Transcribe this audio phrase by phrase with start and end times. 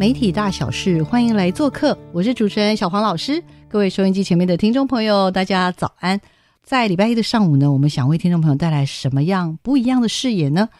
[0.00, 1.94] 媒体大小事，欢迎来做客。
[2.10, 3.44] 我是主持人小黄老师。
[3.68, 6.18] 各位收音机前面的听众朋友，大家早安。
[6.62, 10.70] 在礼拜一的上午呢，我们想为听众朋友带来什么样不一样的视野呢？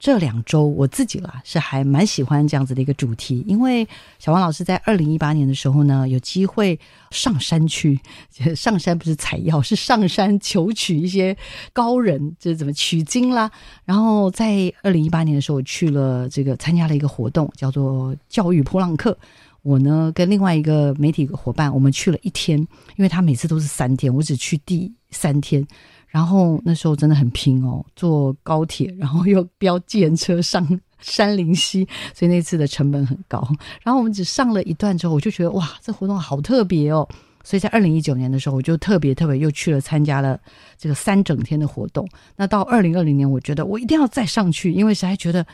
[0.00, 3.86] 这两周我自己啦是还蛮喜欢这样子的一个主题，因为
[4.18, 8.00] 小王老师在二零一八年的时候呢，有机会上山去，
[8.56, 11.36] 上山不是采药，是上山求取一些
[11.74, 13.50] 高人，就是怎么取经啦。
[13.84, 19.16] 然后在二零一八年的时候，我去了这个参加了一个活动，叫做教育普朗克。
[19.60, 22.58] 我呢跟另外一个媒体伙伴，我们去了一天，
[22.96, 25.62] 因为他每次都是三天，我只去第三天。
[26.10, 33.40] 然后那时候真的很拼哦，坐高铁，然后又飙计车上山林溪，所以那次的成本很高。
[33.82, 37.08] 然后我们只上了一段之后，我就觉得哇，这活动好特别哦。
[37.44, 40.38] 所以在二零一九年的时候，我就特别特别又去了参加了
[40.76, 42.06] 这个三整天的活动。
[42.36, 45.46] 那到二零二零年，我觉得我一定要再上去，因为实在觉得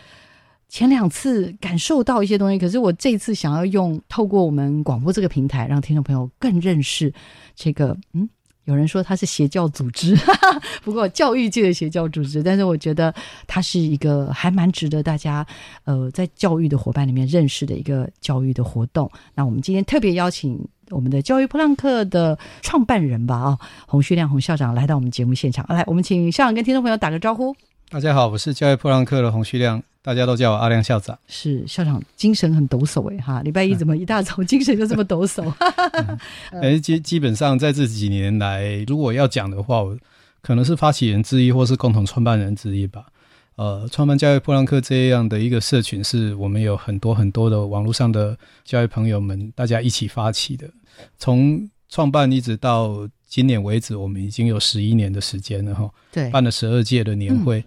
[0.69, 7.13] 前两次感受到一些东西，可是我这次想要用透过我们广播这个平台，让听众朋友更认识
[7.55, 8.29] 这个嗯。
[8.67, 10.15] 有人说他是邪教组织，
[10.85, 13.13] 不过教育界的邪教组织，但是我觉得
[13.47, 15.47] 他是一个还蛮值得大家
[15.85, 19.11] 呃在教育的伙伴里面认识的一个教育的活动。
[19.35, 25.65] 那我们今天特别邀请我们的教育普朗克的创办人吧，啊，洪旭亮洪校长来到我们节目现场。
[25.69, 27.55] 来，我们请校长跟听众朋友打个招呼。
[27.89, 29.81] 大家好，我是教育破浪客的洪旭亮。
[30.03, 33.43] 大家都叫我阿亮校长，是校长精神很抖擞哎哈！
[33.43, 35.53] 礼拜一怎么一大早精神就这么抖擞？
[36.51, 39.97] 哎，基基本上在这几年来，如果要讲的话，我
[40.43, 43.07] 可能是发起人之一，或是共同创办人之一吧。
[43.55, 50.69] 呃，创办教育破浪客这样的一个社群，是我们有很多很多的网络上的教育朋友们，大家一起发起的。
[51.19, 55.89] 从创办一直到今年为止，我们已经有十一年的时间了哈。
[56.11, 57.65] 对，办了十二届的年会。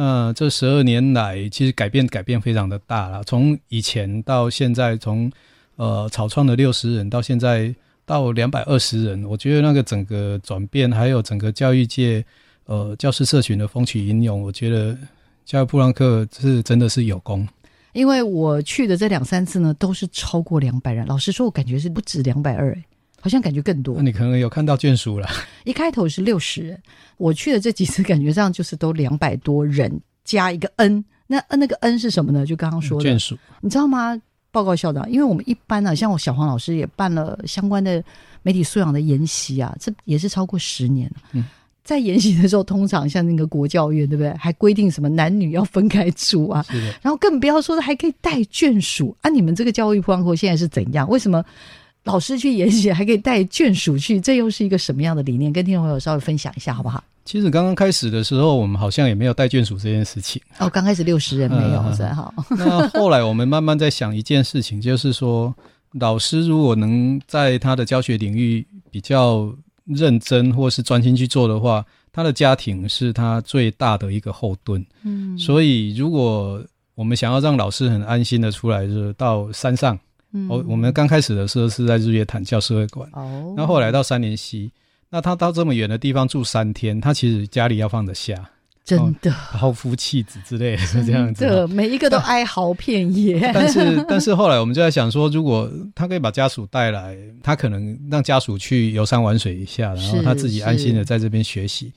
[0.00, 3.24] 那这十二年来，其实改变改变非常的大了。
[3.24, 5.28] 从以前到现在，从
[5.74, 7.74] 呃草创的六十人到现在
[8.06, 12.24] 到两百二十人，我觉得那个整个转变，还有整个教育界
[12.66, 14.96] 呃教师社群的风起云涌，我觉得
[15.44, 17.44] 教育布朗克是真的是有功。
[17.92, 21.04] 因为我去的这两三次呢，都是超过两百人。
[21.08, 22.72] 老实说，我感觉是不止两百二
[23.20, 23.94] 好像感觉更多。
[23.96, 25.28] 那你可能有看到眷属了。
[25.64, 26.82] 一开头是六十人，
[27.16, 31.04] 我去的这几次感觉上就是都两百多人加一个 N。
[31.26, 32.46] 那 N 那个 N 是什么呢？
[32.46, 34.20] 就刚刚说的眷属，你知道吗？
[34.50, 38.02] 报告校长，因为我们一般呢，像我小黄老师也办了相关的
[38.42, 41.44] 媒体素养的研习啊，这也是超过十年了。
[41.84, 44.32] 在研习的时候，通常像那个国教院，对不对？
[44.38, 46.64] 还规定什么男女要分开住啊？
[47.02, 49.28] 然后更不要说还可以带眷属啊！
[49.28, 51.06] 你们这个教育方案现在是怎样？
[51.10, 51.44] 为什么？
[52.04, 55.52] 老师去研习还可以带眷属去，这又是一个什么样的理念？
[55.52, 57.02] 跟听众朋友稍微分享一下好不好？
[57.24, 60.40] 其实刚刚开始的时候，我们好像也没有带眷属这件事情。
[60.58, 62.32] 哦，刚开始六十人没有，是哈。
[62.50, 65.54] 那后来我们慢慢在想一件事情，就是说，
[65.92, 69.54] 老师如果能在他的教学领域比较
[69.84, 74.82] 认真或是专心去做的话，他的家庭是他最大的一个后盾。
[75.02, 79.98] 嗯，所以如果我们想要让老师很安心的出来，就是到山上。
[80.48, 84.70] 我我们刚开始的时候是在日月潭教师会馆，哦，那后来到三年溪，
[85.08, 88.34] 那他到这么远的地方住三天，他其实家里要放得下，
[88.84, 93.40] 真的，抛夫妻子之类的是这样子，的每一个都哀嚎遍野。
[93.54, 101.90] 但是但是后来我们就在想说，如果他可以把家属带来，他可能让家属去游山玩水一下，然后他自己安心的在这边学习，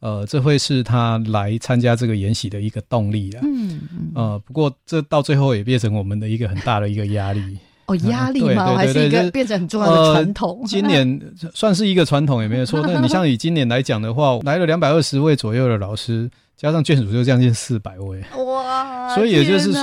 [0.00, 3.40] 呃，这会是他来参加这个研习的一个动力啊。
[3.42, 7.58] 嗯嗯，呃，不过这到最后也变成我们的一个很大的一个压力。
[7.86, 8.74] 哦，压力吗？
[8.74, 10.62] 还是一个变成很重要的传统？
[10.66, 11.20] 今年
[11.52, 12.80] 算是一个传统也没有错。
[12.86, 18.22] 那你像以今年来讲的话，来了两百二十位左右的老师，加上眷属就将近四百位。
[18.42, 19.08] 哇！
[19.14, 19.82] 所以也就是说，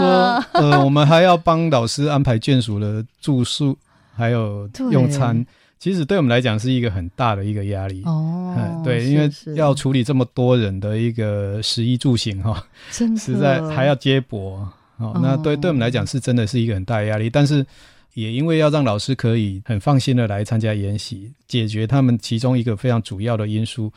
[0.54, 3.78] 呃，我们还要帮老师安排眷属的住宿，
[4.16, 5.46] 还有用餐。
[5.78, 8.04] 其实对我们来讲是一个很大的一个压力。
[8.06, 14.68] 哦，对，因为要处理这么多人的一个食衣住行哈，实在还要接驳。
[15.02, 17.66] 哦，那对对我们来讲是真的是一个很大的压力，但是
[18.14, 23.92] 也因为要让老师可以很放心的来参加研习，解决他们其中一个非常主要的因素，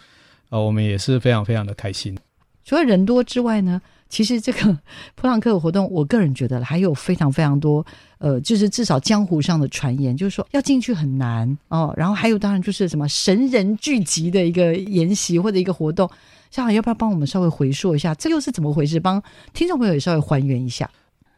[0.50, 2.16] 呃，我们也是非常非常的开心。
[2.64, 4.78] 除了人多之外呢，其实这个
[5.14, 7.84] 普朗克的活动，我个人觉得还有非常非常多，
[8.18, 11.92] 呃，就是至少江湖上的传言，就是说要进去很难哦。
[11.94, 16.08] 然后还有当然就是什么神人聚集的一个研习或者一个活动，
[16.54, 19.00] 小好要不要帮我们稍微回溯一下，这又是怎么回事？
[19.00, 19.20] 帮
[19.52, 20.88] 听众朋友也稍微还原一下。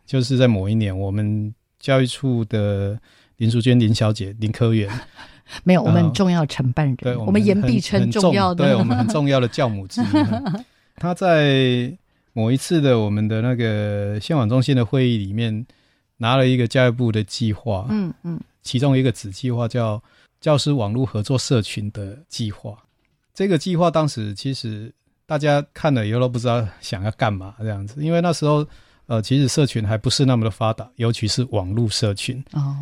[0.04, 3.00] 就是在某一年，我们教育处的
[3.38, 4.92] 林淑娟林小姐林科员，
[5.64, 10.04] 没有我们重要承办人，对，我们言必称重要的，对我们很重要的教母之一。
[10.96, 11.90] 他在
[12.34, 15.66] 某一次的我们的那个县网中心的会议里面，
[16.18, 20.02] 拿了一个教育部的计划，嗯嗯，其中一个子计划叫
[20.42, 22.76] 教师网络合作社群的计划。
[23.32, 24.92] 这个计划当时其实
[25.26, 28.66] 大家看了以后都不知道想要干嘛这样子，因为那时候。
[29.08, 32.44] 呃，其实社群还不是那么的发达，尤其是网络社群。
[32.54, 32.76] 哦，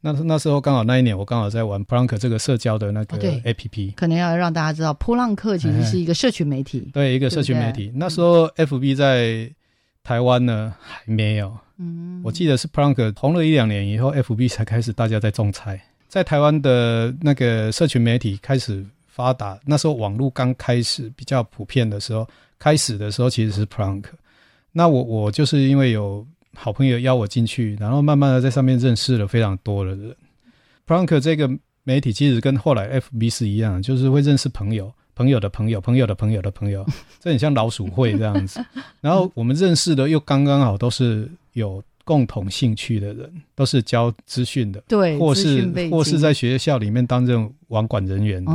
[0.00, 3.90] 那那时候刚好那一年，我刚好在玩普朗克这个社交的那个 A P P。
[3.96, 6.88] 可能要让大家知道，普朗克其实是一个社群媒体。
[6.94, 7.90] 对，一个社群媒体。
[7.96, 9.50] 那时候 F B 在
[10.04, 11.58] 台湾呢还没有。
[11.78, 12.20] 嗯。
[12.22, 15.82] 我记得是普朗克红了一两年以后，F B 才开始大家在种菜。
[16.06, 22.28] 在台湾的那个社群媒体开始发达，那时候网络刚开始比较普遍的时候，
[22.58, 24.14] 开始的时候其实是普朗克。
[24.72, 30.14] 那我我就是因为有好朋友邀我进去，然后慢慢的在上面认识了非常多的人。
[30.84, 31.50] p r a n k 这个
[31.82, 36.84] 媒体其实跟后来 FB 是一样，就是会认识朋友、朋友的朋友、朋友的朋友的朋友，
[37.18, 38.62] 这很像老鼠会这样子。
[39.00, 48.52] 然后我们认识的又刚刚好都是有共同兴趣的人，都是教资讯的，对，或是或是在学校里面担任网管人员的。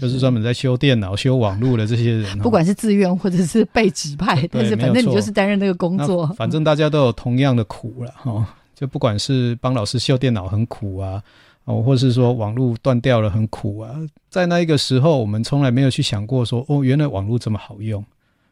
[0.00, 6.26] 就是专门在修电脑、修网络的这些人，不管是自愿或者是被指派，但是反正你就是担任那个工作。
[6.28, 11.22] 反正大家都有同样的苦了哈，就不管是帮老师修电脑很苦啊，
[11.64, 13.94] 哦，或是说网络断掉了很苦啊，
[14.30, 18.02] 在那一个时候，我们从来没有去想过说，哦，原来网络这么好用，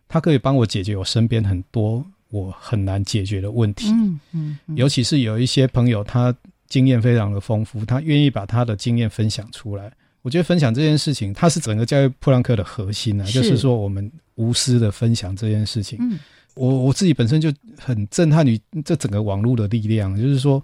[0.08, 3.90] 它可以帮我解决我身边很多我很难解决的问题。
[3.90, 6.34] 嗯嗯，尤其是有一些朋友，他
[6.68, 9.92] 经验非常的丰富，他愿意把他的经验分享出来。
[10.22, 15.98] 我觉得分享这件事情，它是整个教育普朗克的核心呢，就是说我们无私的分享这件事情。
[16.00, 16.18] 嗯，
[16.54, 20.62] 我我自己本身就很震撼于这整个网络的力量，就是说，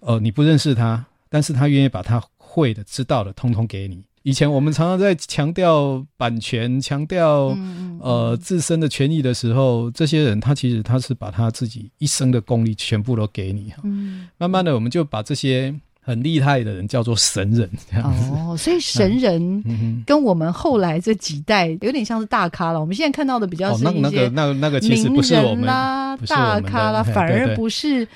[0.00, 4.04] 呃，你不认识他，但是他愿意把他会的、知道的，通通给你。
[4.28, 7.56] 以前我们常常在强调版权、强调
[7.98, 13.72] 呃自身的权益的时候，这些人他其实他是把他自己一生的功力全部都给你。
[13.82, 15.74] 嗯，慢慢的我们就把这些。
[16.00, 17.68] 很厉害的人叫做神人，
[18.02, 19.62] 哦，所以神人
[20.06, 22.80] 跟我们后来这几代有点像是大咖了。
[22.80, 28.08] 我们现在看到的比较是那个那那个其实不是我们啦，大咖啦，反而不是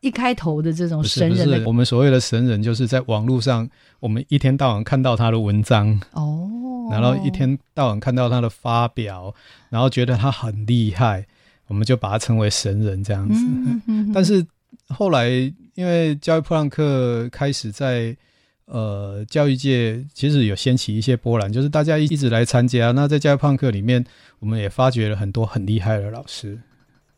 [0.00, 1.64] 一开头的这种神人。
[1.64, 3.68] 我们所谓的神人，就是在网络上，
[4.00, 9.34] 我们一天到晚看到他的文章哦，然后一天到晚看到他的发表，
[9.70, 11.26] 然后觉得他很厉害，
[11.66, 13.44] 我们就把他称为神人这样子。
[14.12, 14.46] 但是
[14.88, 15.52] 后来。
[15.78, 18.16] 因为教育普朗克开始在
[18.64, 22.90] 呃教育界其实有掀起一些波澜，就是大家一一直来参加。
[22.90, 24.04] 那在教育普朗克里面，
[24.40, 26.58] 我们也发掘了很多很厉害的老师。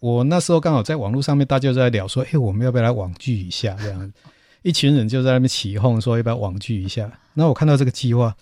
[0.00, 4.12] 我那时候刚好在网络上面，大家在聊说：“哎，我们要不要来网聚一下？”这样，
[4.62, 8.34] 一群人就在那边起哄说：“要不要网聚一下？”那我看到这个计划，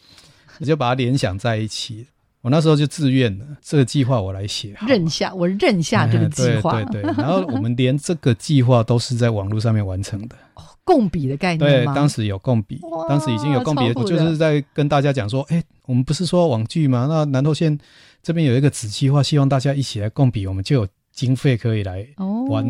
[0.60, 2.06] 我就把它联想在一起。
[2.40, 7.14] 我那时候就自愿了，这个计划我来写，认下我认下这个计划，对对对。
[7.18, 17.06] 然后我们连这个计划都是在网络上面完成的，哦共笔的概念对，当时有共笔，当时已经有共笔，我就是在跟大家讲说，哎，我们不是说网剧吗？
[17.10, 17.76] 那南投县
[18.22, 22.06] 这边有一个子计划，希望大家一起来共笔，我们就有经费可以来
[22.48, 22.64] 玩，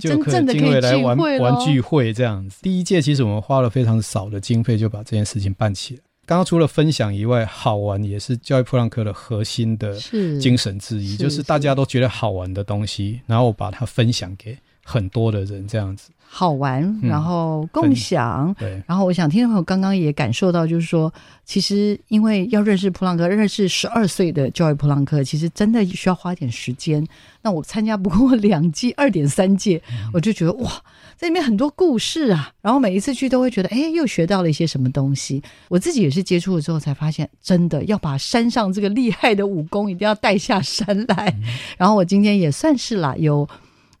[0.00, 2.62] 就可以经费来玩玩聚会这样子。
[2.62, 6.00] 第一届其实我们花了非常少的经费就把这件事情办起来。
[6.24, 9.92] 刚刚除了分享以外，好玩也是教育普朗克的核心的
[10.40, 16.08] 精神之一，就是大家都觉得好玩的东西，然后把它分享给很多的人，这样子。
[16.32, 18.80] 好玩，然后共享，对。
[18.86, 21.12] 然后我想听众朋友刚刚也感受到，就是说，
[21.44, 27.04] 其实因为要认识普朗克，认识十二岁的教育普朗克，其实真的需要花点时间。
[27.42, 29.82] 那我参加不过两届，二点三届，
[30.14, 30.70] 我就觉得哇，
[31.18, 32.52] 这里面很多故事啊。
[32.62, 35.42] 然后每一次去都会觉得，哎，又学到了一些什么东西。
[35.66, 41.36] 我自己也是接触了之后才发现，真的要把山上这个厉害的武功一定要带下山来。
[41.76, 43.48] 然后我今天也算是啦，有。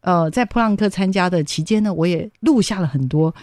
[0.02, 3.34] 呃，在普朗克参加的期间呢，我也录下了很多，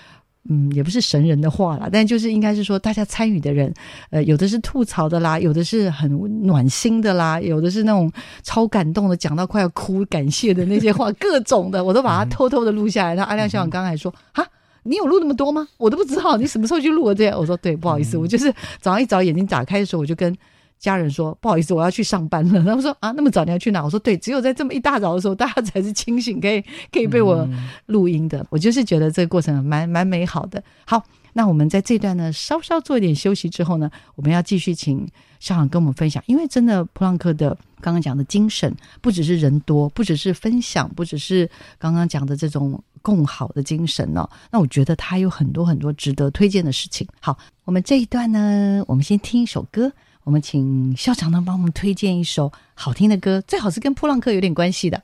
[0.49, 3.73] 嗯，也不是神人的话啦，但就是应该是说，大家参与的人，
[4.09, 6.09] 呃，有的是吐槽的啦，有的是很
[6.45, 8.11] 暖心的啦，有的是那种
[8.43, 13.13] 超感动的，讲到快要哭感谢的那些话，各种的，我都把它偷偷的录下来。
[13.13, 14.43] 那阿亮校长刚才说，哈，
[14.83, 15.67] 你有录那么多吗？
[15.77, 17.37] 我都不知道，你什么时候去录的这样？
[17.37, 20.35] 我说对，不好意思，我就是早上一早眼睛打开的时候，我就跟
[20.79, 22.59] 家人说不好意思，我要去上班了。
[22.65, 23.83] 他们说啊，那么早你要去哪？
[23.83, 27.47] 我说对，只有在这么一大早的时候，大家才是清醒，可以 可以被我
[27.87, 28.45] 录音的。
[28.49, 30.63] 我就是觉得这个过程蛮蛮美好的。
[30.85, 31.03] 好，
[31.33, 35.07] 那我们在这段呢稍稍做一点休息之后呢，我们要继续请
[35.39, 44.29] 校长跟我们分享，因为真的普朗克的刚刚讲的精神，不只是人多，不只是分享，不只是刚刚讲的这种共好的精神哦。
[44.51, 47.07] 那我觉得他有很多很多值得推荐的事情。
[47.19, 49.91] 好，我们这一段呢，我们先听一首歌。
[50.27, 55.01] 我们请校长呢帮我们推荐一首好听的歌，最好是跟普朗克有点关系的。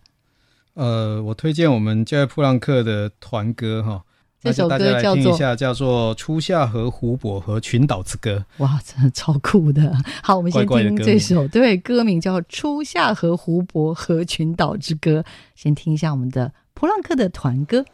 [0.73, 4.03] 呃，我推荐我们教普朗克的团歌哈，
[4.41, 8.45] 这首歌叫做叫做《初夏和湖泊和群岛之歌》。
[8.61, 9.95] 哇，真的超酷的！
[10.21, 15.21] 好，我们先听这首，对，歌名叫《初夏和湖泊和群岛之歌》。
[15.55, 17.85] 先听一下我们的普朗克的团歌。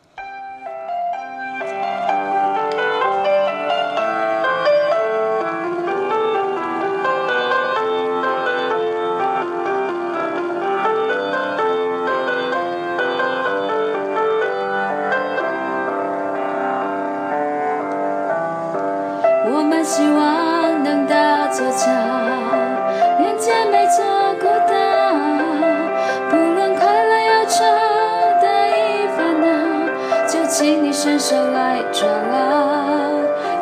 [19.91, 21.89] 希望能搭座桥，
[23.17, 24.05] 连接每座
[24.39, 24.75] 孤岛。
[26.29, 27.65] 不论快乐忧愁，
[28.39, 29.47] 得意烦恼，
[30.27, 33.09] 就请你伸手来抓牢，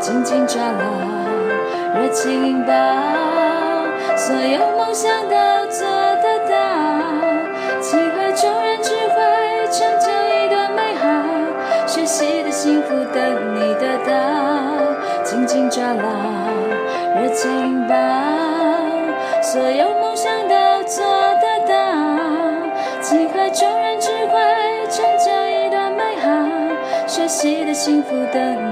[0.01, 2.73] 紧紧抓牢，热情拥抱
[4.17, 5.46] 所有梦想的。
[28.07, 28.66] 福等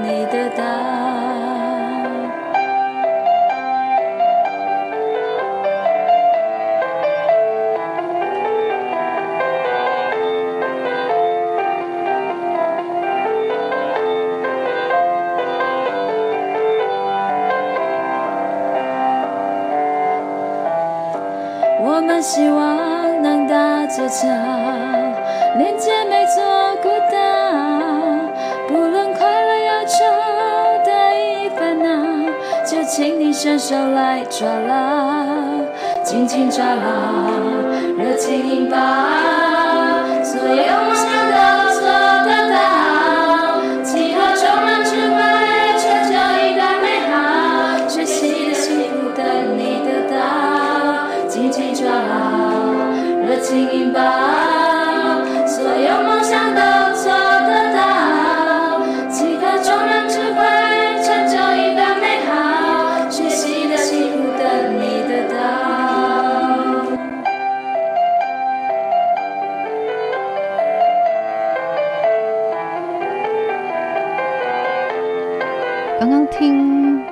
[34.28, 35.24] 抓牢，
[36.02, 36.82] 紧紧抓牢，
[37.96, 38.76] 热情拥抱，
[40.24, 41.15] 所有梦想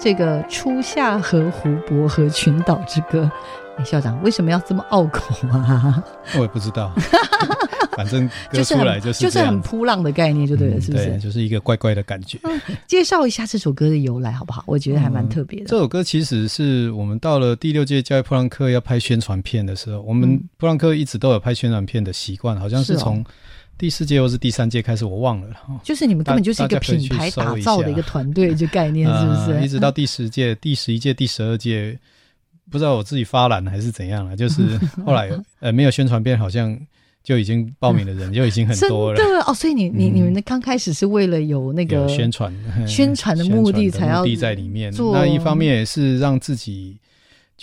[0.04, 3.30] 这个《初夏和湖泊和群岛之歌》。
[3.86, 6.04] 校长为什么要这么拗口啊？
[6.34, 6.92] 我也不知道，
[7.96, 11.18] 反正歌出来就是就是很扑浪的概念，就对了，是不是？
[11.18, 12.38] 就是一个怪怪的感觉。
[12.86, 14.62] 介绍一下这首歌的由来好不好？
[14.66, 15.66] 我觉得还蛮特别的。
[15.66, 23.24] 这首歌其实是我们到了第六届教育普朗克要拍宣传片的时候，我们普朗克一直都有拍宣传片的习惯，好像是从
[23.76, 25.48] 第四届或是第三届开始，我忘了。
[25.82, 29.64] 就是你们根本就是一个品牌打造的一个团队，就概念是不是？
[29.64, 31.98] 一直到第十届、第十一届、第十二届。
[32.70, 34.62] 不知道我自己发懒还是怎样了，就是
[35.04, 36.74] 后来 呃没有宣传片，好像
[37.22, 39.16] 就已经报名的人 就已经很多了。
[39.16, 42.52] 对哦，所以你你你们的刚开始是为了有那个宣传
[42.88, 44.90] 宣传的目的才要在里面。
[45.12, 46.96] 那一方面也是让自己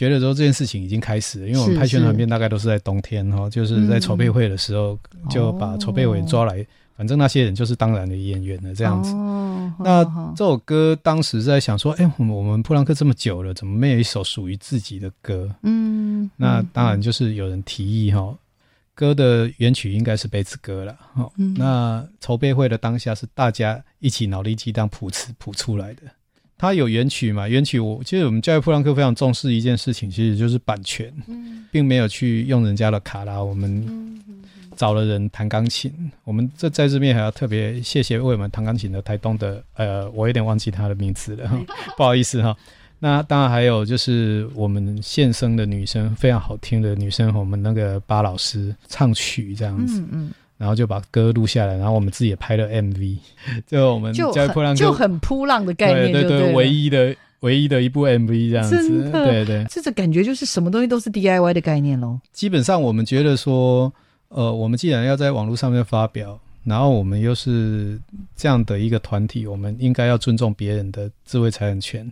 [0.01, 4.97] 觉得说这件事情已经开始了，因为我们拍宣传片大概都是在冬天哈，就是在筹备会的时候
[5.29, 6.65] 就把筹备委员抓来。
[6.97, 9.13] 反正那些人就是当然的演员了，这样子。
[9.83, 10.03] 那
[10.35, 15.47] 这首歌当时在想说，哎，我们我们普朗克这么久了，怎么没有一首属于自己的歌？
[15.61, 18.35] 嗯，那当然就是有人提议哈，
[18.95, 20.97] 歌的原曲应该是杯子歌了。
[21.13, 26.01] 哈，那筹备会的当下是大家一起脑力激荡谱词谱出来的。
[26.61, 27.49] 它有原曲嘛？
[27.49, 31.11] 原曲我其实我们教育普朗克非常重视一件事情，其实就是版权，
[31.71, 33.43] 并没有去用人家的卡拉。
[33.43, 34.07] 我们。
[34.77, 35.91] 找了人弹钢琴，
[36.23, 41.51] 我们这在这边还要特别谢谢为我们弹钢琴的台东的，呃，我有点忘记他的名字了，
[41.95, 42.57] 不好意思哈。
[42.97, 53.17] 那当然还有就是我们现声的女生，非常好听的女生，我们那个巴老师唱曲这样子，嗯，然后就把歌录下来，然后我们自己也拍了 MV，
[53.65, 57.15] 就我们就很就很扑浪的概念，对对对，唯一的。
[57.41, 59.09] 唯一的一部 MV 这样子。
[59.09, 62.19] 对对，这个感觉就是什么东西都是 DIY 的概念喽。
[62.31, 63.91] 基本上我们觉得说，
[64.27, 67.99] 呃，我们既然要在网络上面发表，然后我们又是
[68.35, 72.11] 这样的一个团体，我们应该要尊重别人的智慧财产权。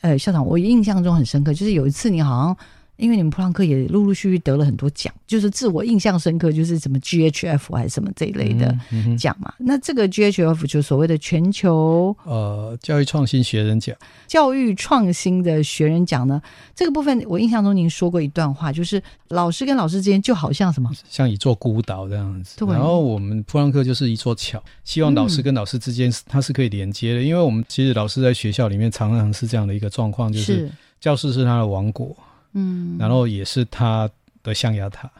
[0.00, 2.56] 呃，校长，我印象中很深刻，就是有一次你好像。
[3.00, 8.76] 因为你们普朗克也陆陆续续得了很多奖，就是自我印象深刻，就是什么 GHF 还是什么这一类的
[9.18, 9.52] 奖嘛。
[9.58, 16.40] 那这个 GHF 就所谓的全球呃教育创新学人奖，教育创新的学人奖呢，
[16.74, 22.64] 这个部分我印象中您说过一段话，就是老师跟老师之间就好像什么，像一座孤岛这样子。
[22.66, 32.16] 然后我们普朗克就是一座桥，希望老师跟老师之间它是可以连接的，因为我们其实老师在学校里面常常是这样的一个状况，就是教室是他的王国。
[32.52, 34.10] 嗯，然后也是他
[34.42, 35.10] 的象牙塔。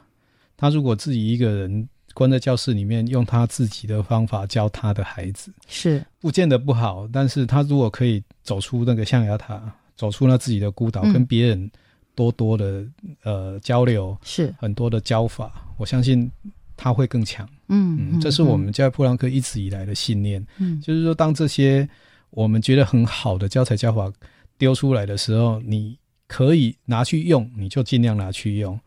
[0.56, 7.08] 他如果自己一个人关在教室里面，用他自己的方法教他的孩子，是不见得不好。
[7.10, 11.70] 但是他如果可以走出那个象牙塔，走出他自己的孤岛，跟别人
[12.14, 12.84] 多多的
[13.22, 16.30] 呃交流，是很多的教法，我相信
[16.76, 17.48] 他会更强。
[17.68, 20.44] 嗯，这是我们在普朗克一直以来的信念。
[20.58, 21.88] 嗯，就是说，当这些
[22.30, 24.12] 我们觉得很好的教材教法
[24.58, 25.96] 丢出来的时候，你。
[26.30, 28.78] 可以拿去用，你就尽量拿去用。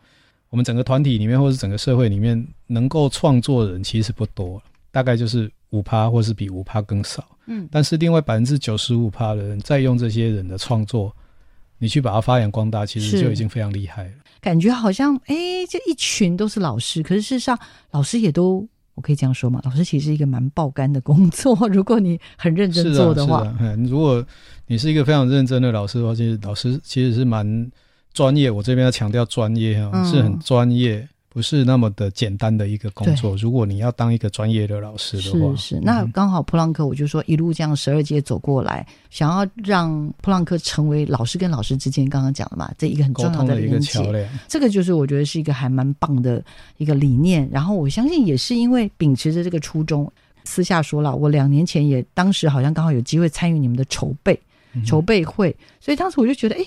[0.50, 7.28] 我们整个团体里面，或是整个社会里面，能够创作的人其实不多，大概就是五趴，或是比五趴更少。
[7.48, 11.14] 嗯，但是另外百分之九十五趴的人在用这些人的创作，
[11.78, 14.14] 你去把它发扬光大，其实就已经非常厉害了。
[14.40, 15.36] 感觉好像，哎，
[15.70, 17.60] 这一群都是老师，可是事实上，
[17.92, 18.66] 老师也都。
[18.96, 19.60] 我可以这样说吗？
[19.64, 23.42] 老师其实是一个蛮爆肝的工作， 如果你很认真做的话。
[23.60, 24.24] 嗯，如果
[24.68, 27.72] 你是一个非常认真的老师的话，其实老师其实是蛮
[28.14, 28.52] 专业。
[28.52, 31.08] 我这边要强调专业啊，是很专业。
[31.34, 33.36] 不是那么的简单的一个工作。
[33.38, 35.80] 如果你要当一个专业的老师的话，是是。
[35.82, 44.30] 那刚好普朗克，我就说一路这样十二阶走过来，想要让普朗克成为老师跟老师之间，刚刚讲了嘛，这一个很重要的一个桥梁。
[44.48, 46.44] 这个就是我觉得是一个还蛮棒的
[46.78, 47.50] 一个理念。
[47.52, 50.10] 然后我相信也是因为秉持着这个初衷，
[50.44, 54.40] 私下说了，我两年前也当时好像刚好有机会参与你们的筹备
[54.86, 56.64] 筹备会，所以当时我就觉得，哎。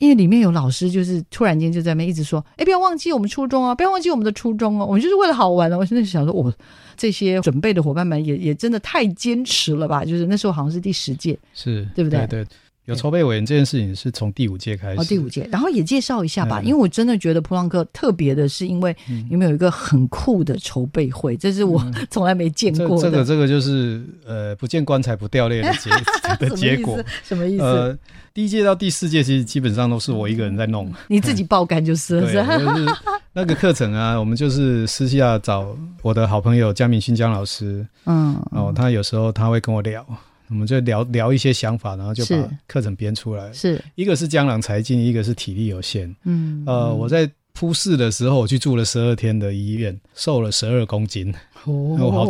[0.00, 5.76] 因为里面有老师，就是突然间就在那一直说：“哎，不要忘记我们初衷啊，不要忘记我们的初衷哦。”我们就是为了好玩了。
[5.76, 6.52] 我现在想说，我
[6.96, 10.02] 这些准备的伙伴们也也真的太坚持了吧？
[10.02, 12.26] 就是那时候好像是第十届，是对不对？
[12.26, 12.46] 对。
[12.86, 15.00] 有筹备委员这件事情是从第五届开始。
[15.00, 18.96] 哦，第五届，然后也介绍一下吧，因为我真的觉得普朗克特别的是，因为
[19.28, 23.02] 你们有一个很酷的筹备会，这是我 从来没见过的。
[23.02, 25.90] 这个这个就是呃，不见棺材不掉泪的结
[26.40, 27.62] 的结果，什么意思？
[27.62, 27.98] 呃，
[28.34, 32.26] 第一届到第四届其实基本上都是我一个人在弄，你自己爆肝就是了。
[32.58, 32.86] 就是
[33.32, 40.04] 那个课程啊，我们就是私下找我的好朋友江明勋江老师，嗯，哦，他有时候他会跟我聊。
[40.50, 43.52] 我们就聊聊一些想法，然后就把课程编出来。
[43.52, 46.14] 是一个是江郎才尽，一个是体力有限。
[46.24, 51.32] 嗯，呃，我在铺试的时候，我去住了十二天的医院，瘦了十二公斤。
[51.64, 52.24] 哦， 我好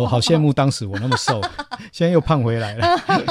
[0.00, 1.40] 我好羡慕当时我那么瘦，
[1.92, 2.86] 现在又胖回来了。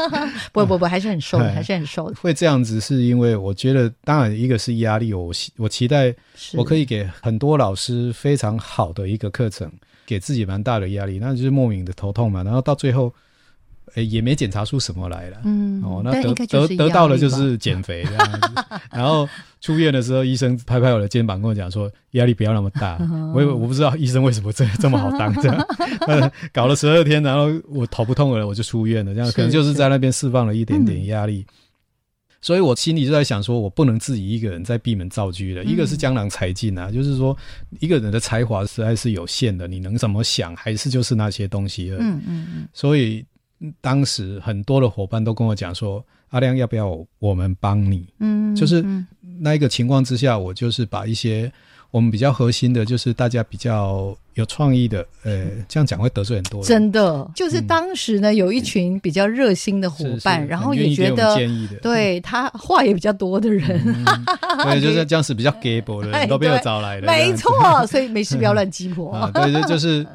[0.52, 2.16] 不不不，还是很瘦的，还是很瘦的。
[2.20, 6.12] 会这样子是因为我觉得，当然一个是压力，我我期待
[6.54, 9.72] 我可以给很多老师非常好的一个课程，
[10.06, 12.42] 给自己蛮大的压力，那就是莫名的头痛嘛。
[12.44, 13.14] 然后到最后。
[13.96, 15.38] 诶，也没检查出什么来了。
[15.46, 18.40] 嗯，哦，那得得得到的就是减肥这样子。
[18.92, 19.28] 然后
[19.62, 22.98] 出院的时候，医生拍拍我的肩膀，跟我讲说压力不要那么大。
[23.34, 25.66] 我我不知道医生为什么这这么好当，这样
[26.52, 29.14] 搞了十二天，然后我头不痛了，我就出院了。
[29.16, 31.46] 这样可能就是在那边释放了一点点压力。
[32.42, 35.64] 所以我心里就在想，说我不能自己一个人在闭门造车了。
[35.64, 37.36] 一个是江郎才尽啊，就是说
[37.80, 41.92] 一个人的才华实在是有限的，你能怎么想，还是就是那些东西。
[41.98, 42.68] 嗯嗯嗯。
[42.74, 43.26] 所以。
[43.82, 48.86] 当时很多的伙伴都跟我讲说：“阿亮，要不要我们帮你？”嗯，就是
[49.40, 51.52] 那一个情况之下，我就是把一些
[51.92, 56.68] 我们比较核心的，就是大家比较有创意的，呃，这样讲会得罪很多人。
[56.68, 61.38] 真的，就是当时呢，有一群比较热心的伙伴，然后也觉得
[61.82, 63.82] 对他话也比较多的人，
[64.64, 67.08] 对， 就是当时比较 gable 的人都被我找来了。
[67.08, 69.12] 没错，所以没事不要乱激活。
[69.16, 70.06] 啊，对，就就是。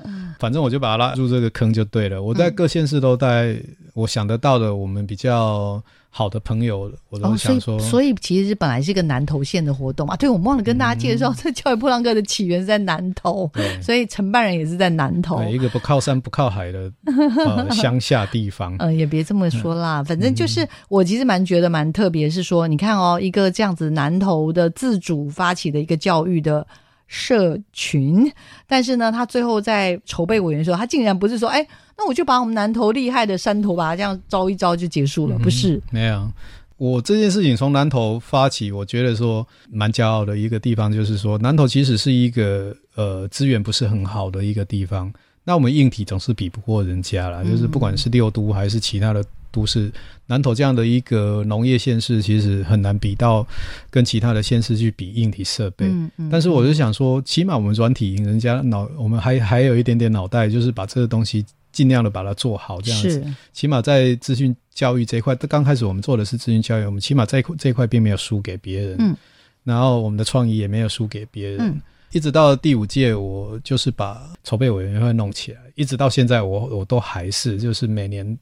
[0.40, 2.22] 反正我就把他拉入这个坑就对了。
[2.22, 3.55] 我在各县市都带
[3.94, 7.79] 我想得到的我们比较好的朋友，我都想说。
[7.79, 10.16] 所以其实本来是一个南投县的活动嘛。
[10.16, 13.50] 对，我忘了跟大家介绍，这教育破浪哥的起源是在南投，
[13.83, 16.90] 所以承办人也是在南投，一个不靠山不靠海的
[17.70, 18.74] 乡下地方。
[18.79, 26.66] 嗯，也别这么说啦，反正就是我其实蛮觉得蛮特别，是说你看哦，一个这样子南投的自主发起的一个教育的。
[27.12, 28.33] 社群，
[28.68, 31.66] 但是呢，他最后在筹备委员的时候，他竟然不是说，哎，
[31.99, 35.83] 那我就把我们南投厉害的山头把它这样招一招就结束了，不是？
[35.90, 36.31] 没有，
[36.77, 45.12] 我这件事情从南投发起，我觉得说蛮骄傲的一个地方，就是说南投其实是一个呃资源不是很好的一个地方。
[45.42, 49.90] 那我们硬体总是比不过人家啦，就是不管是六都还是其他的都市，
[50.26, 53.46] 南投这样的一个农业县市，其实很难比到
[53.90, 55.86] 跟其他的县市去比硬体设备。
[55.86, 63.10] 嗯嗯但是我就想说，起码我们软体赢人家脑，我们还还有一点点脑袋，就是把这个东西尽量的把它做好，这样子。
[63.10, 68.96] 是起码在资讯教育这一块，刚开始我们做的是资讯教育，我们起码在这一块并没有输给别人。
[68.98, 69.16] 嗯，
[69.64, 71.60] 然后我们的创意也没有输给别人。
[71.60, 71.80] 嗯
[72.12, 78.36] 一直到第五届，我就是把筹备委员会弄起来，一直到现在我，我都还是就是每年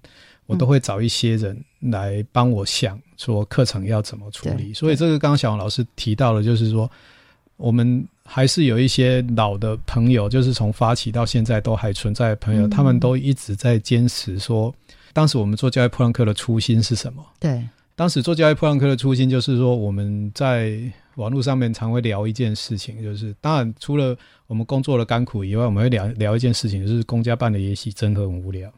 [0.49, 4.73] 我都会找一些人来帮我想说课程要怎么处理。
[4.73, 6.91] 所以这个刚刚小王老师提到了，就是说
[7.59, 14.75] 我们还是有一些老的朋友，就是从发起到现在都还存在的朋友，嗯他们都一直在坚持说，
[15.13, 17.23] 当时我们做教育普朗克的初心是什么？
[17.39, 17.63] 对，
[17.95, 20.81] 当时做教育普朗克的初心就是说，我们在
[21.17, 28.73] 网络上面常会聊一件事情，就是当然除了我们工作的甘苦以外，我们会聊聊一件事情，就是公家办的研习真的很无聊。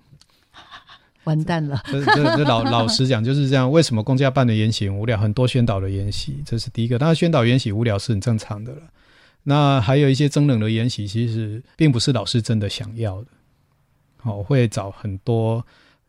[1.24, 1.83] 完蛋了。
[1.87, 3.70] 这这这老老实讲就是这样。
[3.70, 5.18] 为什么公家办的研习很无聊？
[5.18, 6.98] 很多宣导的研习，这是第一个。
[6.98, 8.83] 当然，宣导研习无聊是很正常的了。
[9.42, 13.26] 那还有一些增冷的研习，其实并不是老师真的想要的。
[14.22, 15.64] 哦，会找很多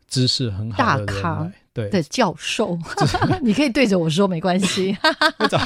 [0.06, 2.78] 知识很好的人来，对，的教授，
[3.40, 4.94] 你可以对着我说没关系。
[5.38, 5.58] 会找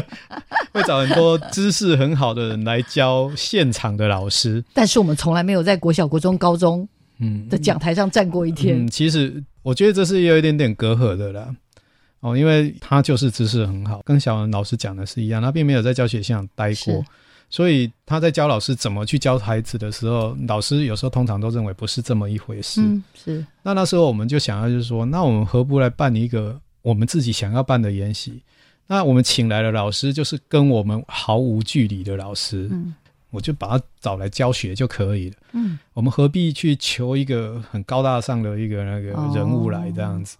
[0.72, 4.64] 会找很多知识很好的人来教现场的老师。
[4.72, 8.84] 但是我们从来没有在国小、国中、高中嗯，在讲台上站过一天。
[8.84, 11.54] 嗯，其实我觉得这是有一点点隔阂的啦。
[12.20, 17.04] 哦，因为他就是知识很好，跟小文老师讲的是一样，他并没有在教学现场待过，
[17.50, 22.80] 所以他在教老师怎么去教孩子的时候，老师有时候通常都认为不是这么一回事。
[22.80, 28.40] 嗯，是那那时候我们就想要就是说，那我们何不来办一个我们自己想要办的研习？
[28.86, 32.94] 那我们请来的老师就是跟我们毫无距离的老师，嗯
[33.34, 35.36] 我就把他找来教学就可以了。
[35.52, 40.36] 嗯我们何必去求一个很高大上的一个那个人物来这样子？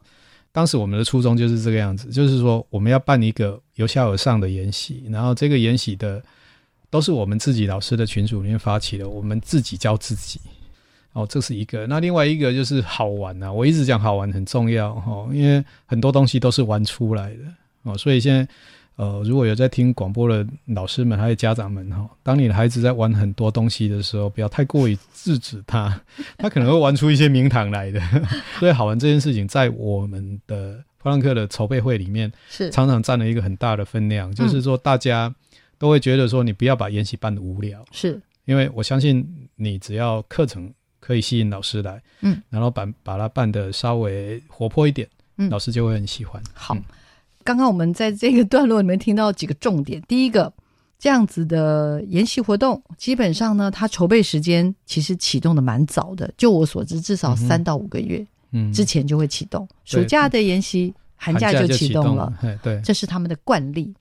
[0.53, 6.23] 当时我们的初衷就是这个样子，就是说我们要办一个由下而上的研习，然后这个研习的
[6.89, 10.41] 都是我们自己老师的群组里面发起的，我们自己教自己。
[11.13, 11.87] 哦，这是一个。
[11.89, 17.41] 那另外一个就是好玩啊，我一直讲好玩很重要哦，因为很多东西都是玩出来的
[17.83, 18.49] 哦，所以现在。
[18.97, 26.01] 呃，如果有在听广播的老师们还有家长们哈，当你的孩子在玩很多东西的时候，不要太过于制止他，
[26.39, 28.01] 他可能会玩出一些名堂来的。
[28.61, 35.35] 所以好玩这件事情，在我们的弗兰克的筹备会里面，是常常占了一个很大的分量，就是说大家
[35.77, 39.27] 都会觉得说，你不要把研习办的无聊，是，因为我相信
[39.57, 46.41] 你只要课程可以吸引老师来，嗯，然后把把它办的稍微活泼一点，嗯老师就会很喜欢。
[46.55, 46.83] 好嗯。
[47.45, 50.53] 刚刚我们在这个段落里面听到几个重点，第一个。
[50.97, 56.33] 这样子的研习活动，基本上呢，它筹备时间其实启动的蛮早的。
[56.35, 59.69] 就我所知，至少三到五个月嗯，之前就会启动。
[59.85, 63.93] 对暑假的研习，寒假就启动了。，嘿对，这是他们的惯例。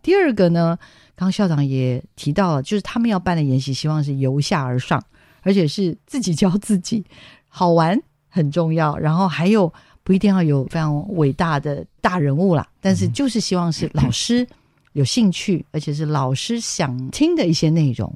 [0.00, 0.78] 第二个呢，
[1.16, 5.02] 刚刚校长也提到了，就是他们要办的研习，希望是由下而上，
[5.42, 7.04] 而且是自己教自己，
[7.48, 8.96] 好玩很重要。
[8.96, 9.72] 然后还有
[10.08, 14.46] 不一定要有非常伟大的大人物啦，但是就是希望是老师
[14.94, 18.10] 有兴趣，而且是老师想听的一些内容。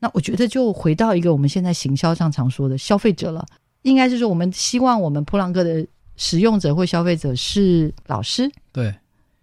[0.00, 3.46] 那我觉得就回到一个我们现在行销上常说的消费者了，
[3.82, 8.92] 应该是说我们希望我们普朗克的使用者或消费者是老师，对，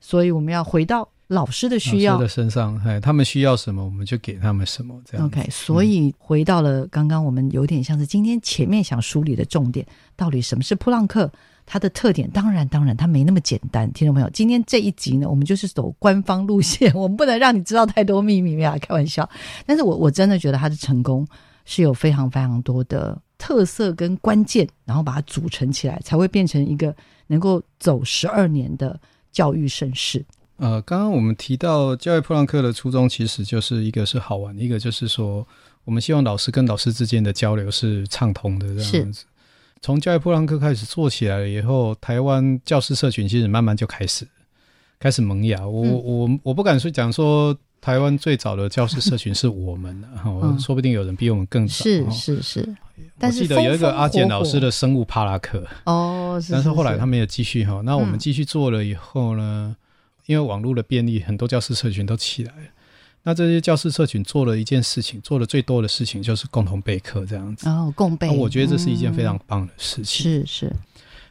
[0.01, 2.27] 所以我们要回到老师的需要的。
[2.27, 5.25] 身上，哎，他们需要什么，我们就给他们什么，这样。
[5.25, 11.31] OK，所以回到了刚刚我们有点像是今天前面想梳理的重点，到底什么是普朗克？
[11.65, 13.89] 它的特点，当然，当然，它没那么简单。
[13.93, 19.27] 听众朋友，今天这一集呢，我们就是走官方路线， 我们不能让你知道太多秘密，没有开玩笑。
[19.65, 21.25] 但是我我真的觉得它的成功
[21.63, 26.93] 是有非常非常多的特色跟关键，然后把它组成起来，才会变成一个
[27.27, 28.99] 能够走十二年的
[29.31, 30.21] 教育盛世。
[30.63, 35.45] 呃，刚刚我们提到教育普朗克的初衷，其实就是一个是好玩，一个就是说，
[35.83, 39.25] 我们希望老师跟老师之间的交流是畅通的这样子。
[39.81, 44.25] 从教育普朗克开始做起来了以后，台湾教师社群其实慢慢就开始
[45.01, 45.67] 开始萌芽。
[45.67, 51.73] 我、嗯我我不敢说讲说台湾最早的教师社群是我们的，哈、嗯说不定有人比我们更早。
[51.73, 57.81] 是哈是是，我但是记得有一个阿简老师的生物帕拉克，哦，是但是后来他们们也继续哈。
[57.83, 59.75] 那我们嗯继续做了以后呢，
[60.25, 62.63] 因为网络的便利，很多教师社群都起来了。
[63.23, 67.65] 那这些教师社群做了一件事情，做的最多的事情就是共同备课这样子。
[67.65, 70.23] 然后共备，那我觉得这是一件非常嗯棒的事情。
[70.23, 70.73] 是是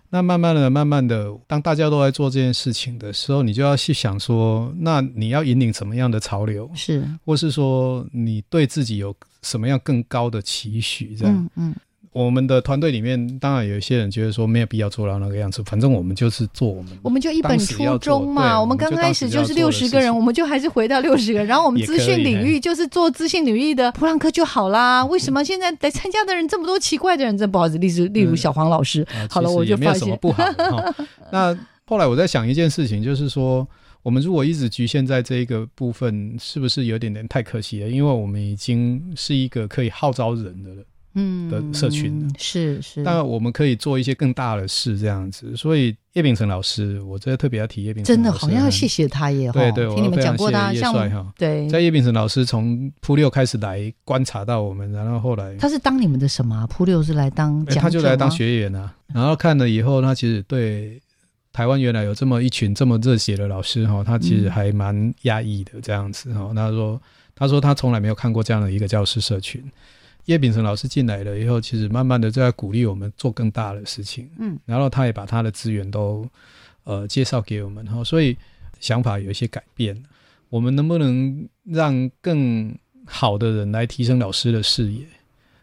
[0.08, 11.34] 那慢慢的、慢慢的，当大家都在做这件事情的时候，你就要去想说，那你要引领什么样的潮流，是，或是说你对自己有什么样更高的期许，这样。
[11.56, 11.76] 嗯嗯。
[12.12, 18.60] 我们的团队里面，当然有一些人觉得说没有必要做到那个样子，反正我们就是做我们，我们就一本初衷嘛。
[18.60, 21.46] 我们刚开始就是六十个人，我们就还是回到六十个人。
[21.48, 25.02] 然后我们资讯领域就是做资讯领域的普朗克就好啦。
[25.06, 27.36] 为什么现在来参加的人这么多奇怪的人？
[27.38, 29.06] 真不好意思，例如例如小黄老师。
[29.30, 30.44] 好了，我就没有什么不好。
[31.32, 33.66] 那后来我在想一件事情，就是说，
[34.02, 37.88] 我们如果一直局限在这一个部分，是不是有点点太可惜了？
[37.88, 40.82] 因为我们已经是一个可以号召人的了。
[41.14, 45.56] 嗯的社群是是，当然我们可以做一些更大的事，这样子。
[45.56, 49.50] 所以叶秉成老师，我真的特别要提叶秉成，真的好像要谢谢他耶。
[49.52, 56.66] 对对，听你们讲过的，像对，在叶秉成老师从铺六开始来观察到我们，然后后来他是当你们的什么？
[56.68, 58.94] 铺六是来当，他就来当学员啊。
[59.12, 60.98] 然后看了以后，他其实对
[61.52, 66.50] 台湾原来有这么一群这么热血的老师哈，他其实还蛮压抑的这样子哈。
[66.54, 67.00] 他说，
[67.34, 69.62] 他说他从来没有看过这样的一个教师社群。
[70.26, 76.28] 叶秉成老师进来了以后，其实慢慢的在鼓励我们做更大的事情，嗯，然后他也把他的资源都
[76.84, 78.36] 呃介绍给我们，哈，所以
[78.78, 80.00] 想法有一些改变。
[80.48, 85.04] 我们能不能让更好的人来提升老师的视野？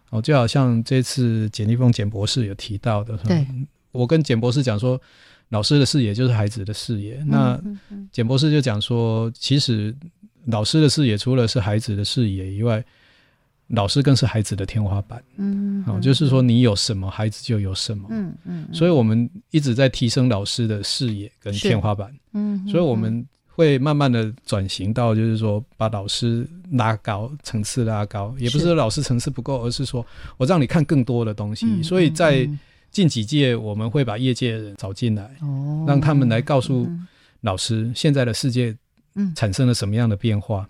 [0.10, 3.46] 哦，就好像这次简立峰简博士有提到的，对，
[3.92, 5.00] 我跟简博士讲说，
[5.50, 7.24] 老师的视野就是孩子的视野。
[7.28, 7.62] 那
[8.12, 9.96] 简博士就讲说，其实
[10.46, 12.84] 老师的视野除了是孩子的视野以外，
[13.70, 30.04] 老师更是孩子的天花板，嗯，哦，就是说你有什么，孩子就有什么，嗯嗯，所以我们一直在提升老师的视野跟天花板，嗯，所以我们会慢慢的转型到，就是说把老师拉高层次，拉高，也不是老师层次不够，而是说
[30.38, 32.50] 我让你看更多的东西，所以在
[32.90, 36.90] 近几届我们会把业界人找进来，哦，让他们来告诉
[37.42, 38.76] 老师现在的世界，
[39.14, 40.68] 嗯，产生了什么样的变化。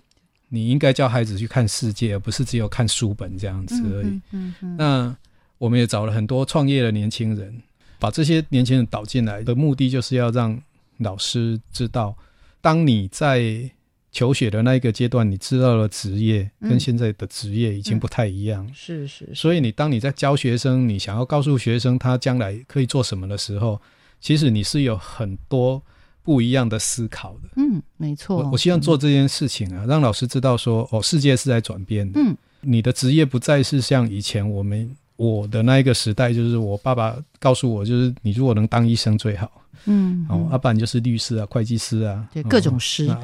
[0.50, 4.20] 你应该教孩子去看世界，而不是只有看书本这样子而已。
[4.32, 4.76] 嗯嗯。
[4.78, 5.16] 那
[5.58, 7.62] 我们也找了很多创业的年轻人，
[8.00, 10.60] 把这些年轻人导进来的目的，就是要让
[10.98, 12.18] 老师知道，
[12.62, 13.70] 当你在
[14.12, 18.68] 求学的那一个阶段，你知道了职业跟现在的职业已经不太一样。
[18.74, 19.30] 是是。
[19.36, 23.80] 所以你当你在教学生，你想要告诉学生他将来可以做什么的时候，
[24.20, 25.84] 其实你是有很多。
[26.30, 28.38] 不一样的思考的，嗯，没错。
[28.38, 32.20] 我我希望做这件事情啊，让老师知道说，哦，世界是在转变的。
[32.20, 39.50] 嗯，你的职业不再是像以前我们我的那一个时代，就是我爸爸告诉我，就是你如果能当医生最好。
[39.86, 43.18] 嗯，哦，要不然就是律师啊、会计师啊，对，各种师啊，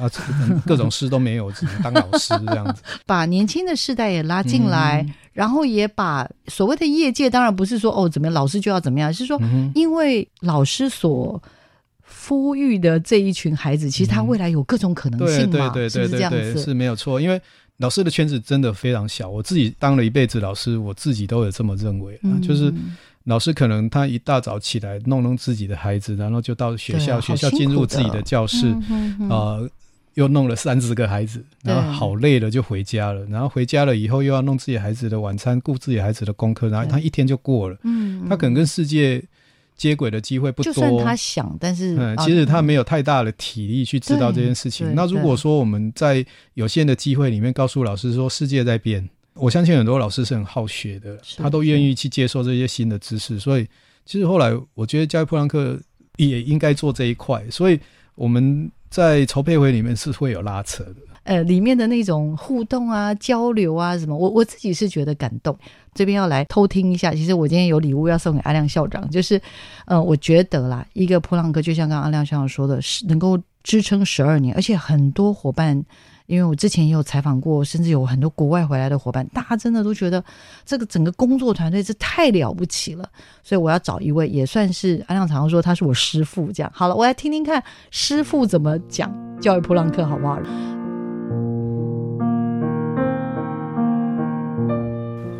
[0.66, 2.82] 各种师都没有，只能当老师这样子。
[3.06, 9.40] 把年轻的世代也拉进来，然后也把所谓的业界，当然不是说哦怎么样，老师就要怎么样，是说
[9.76, 11.40] 因为老师所。
[12.26, 15.68] 富裕的这一群孩子，其实他未来有各种可能性嘛？
[15.68, 17.20] 对对对对对，是没有错。
[17.20, 17.40] 因为
[17.76, 22.18] 老师的圈子真的非常小，我自己当了一辈子老师，我自己都有这么认为。
[22.42, 22.74] 就是
[23.26, 28.74] 老师可能他一大早起来弄弄自己的孩子，然后就到学校，学校进入自己的教室，
[29.30, 29.62] 啊，
[30.14, 33.24] 又弄了三十个孩子，然后好累了就回家了。
[33.26, 37.76] 然后回家了以后又要弄自己孩子的晚餐，顾自己孩子的功课，然后他一天就过了。
[37.84, 39.22] 嗯，他可能跟世界。
[39.76, 44.94] 接轨的机会不多，就算他想，但是嗯，其实他没有太大的体力去知道这件事情。
[44.94, 53.38] 那如果说我们在有限的机会里面告诉老师说世界在变，我相信很多老师是很好学的，他都愿意去接受这些新的知识。
[53.38, 53.66] 所以
[54.06, 55.78] 其实后来我觉得教育普朗克
[56.16, 57.78] 也应该做这一块，所以
[58.14, 60.96] 我们在筹备会里面是会有拉扯的。
[61.26, 65.56] 呃，里面的那种互动啊、交流啊什么，我我自己是觉得感动。
[65.92, 69.40] 这边要来偷听一下，其实我今天有礼物要送给阿亮校长，就是，
[69.86, 75.82] 呃，我觉得啦，一个普朗克就像刚刚阿亮校长说的，是能够支撑十二年，而且很多伙伴，
[76.26, 80.22] 因为我之前也有采访过，甚至有很多国外回来的伙伴，大家真的都觉得
[80.66, 83.08] 这个整个工作团队是太了不起了，
[83.42, 86.70] 所以我要找一位也算是阿亮常常说他是我师傅这样。
[86.74, 87.60] 好了，我来听听看
[87.90, 89.10] 师傅怎么讲
[89.40, 90.38] 教育普朗克好不好？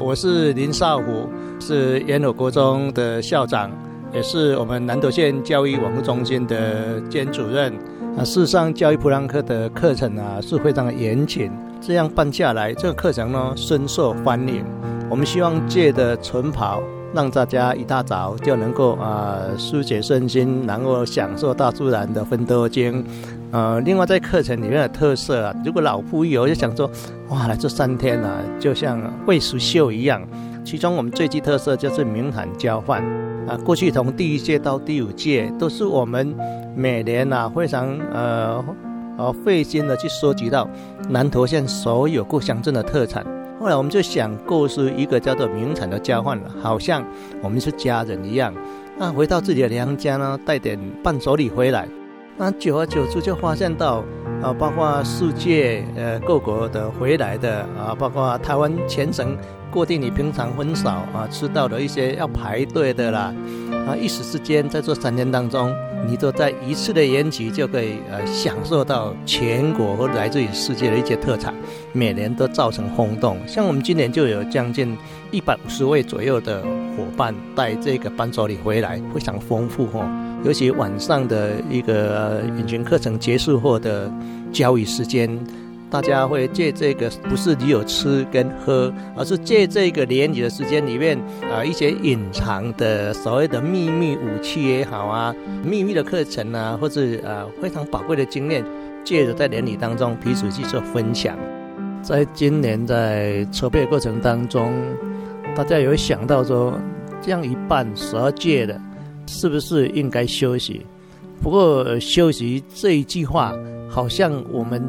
[0.06, 3.68] 我是林少虎，是延鲁国中的校长，
[4.12, 7.72] 也是我们南投县教育网络中心的兼主任。
[8.16, 14.64] 啊，事实上，教育普朗克的课程啊是非常的严谨，这样办下来，这个课程呢深受欢迎。
[15.10, 16.80] 我们希望借的晨跑。
[17.14, 23.02] 让大家一大早就能够啊疏解身心，然后享受大自然的芬多精。
[23.52, 26.90] 呃，另外在课程里面的特色啊，如果老朋友就想说，
[27.28, 30.20] 哇，来这三天啊，就像会熟秀一样。
[30.64, 33.02] 其中我们最具特色就是名谈交换。
[33.46, 36.35] 啊，过去从第一届到第五届，都是我们
[36.74, 38.64] 每年呐非常呃
[39.16, 40.68] 呃费心的去收集到
[41.09, 43.24] 南投县所有各乡镇的特产。
[43.61, 47.04] 后来我们就想构思一个叫做名产的交换了，好像
[47.40, 48.52] 我们是家人一样。
[48.98, 51.87] 那回到自己的娘家呢，带点伴手礼回来。
[52.38, 54.05] 那久而久之就发现到
[54.42, 59.37] 啊，包括世界呃各国的回来的啊，包括台湾全省。
[59.68, 63.35] 过定你平常很少啊吃到的一些要排队的啦，
[63.87, 65.75] 啊一时之间在这三天当中，
[66.07, 71.53] 你都在一次的延期就可以呃享受到全国和来自于世界的一些特产，
[71.92, 73.37] 每年都造成轰动。
[73.46, 74.96] 像我们今年就有将近
[75.31, 76.62] 一百五十位左右的
[76.96, 80.25] 伙伴带这个伴手礼回来，非常丰富哦。
[80.44, 84.11] 尤其晚上的一个引群课程结束后的
[84.53, 85.38] 交易时间。
[85.88, 91.16] 大家会借这个，不是只有吃跟喝，而是借这个联谊的时间里面
[91.49, 95.33] 啊，一些隐藏的所谓的秘密武器也好啊，
[95.64, 98.64] 秘密的课程啊，或者啊非常宝贵的经验，
[99.05, 101.38] 借着在联谊当中彼此去做分享。
[102.03, 104.72] 在今年在筹备过程当中，
[105.55, 106.77] 大家有想到说，
[107.22, 108.79] 这样一半十二届的，
[109.26, 110.86] 是不是应该休息？
[111.42, 113.52] 不过休息这一句话，
[113.88, 114.82] 好像我们。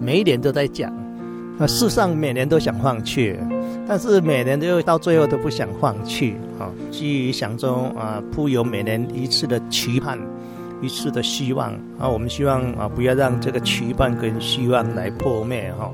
[0.00, 0.92] 每一年都在讲，
[1.56, 3.34] 啊，世上每年都想放弃，
[3.88, 6.68] 但是每年都到最后都不想放弃啊。
[6.90, 10.18] 基于想中啊，铺有每年一次的期盼，
[10.82, 15.90] 一次的希望啊，我们希望啊，不要让这个期盼跟希望来破灭哈。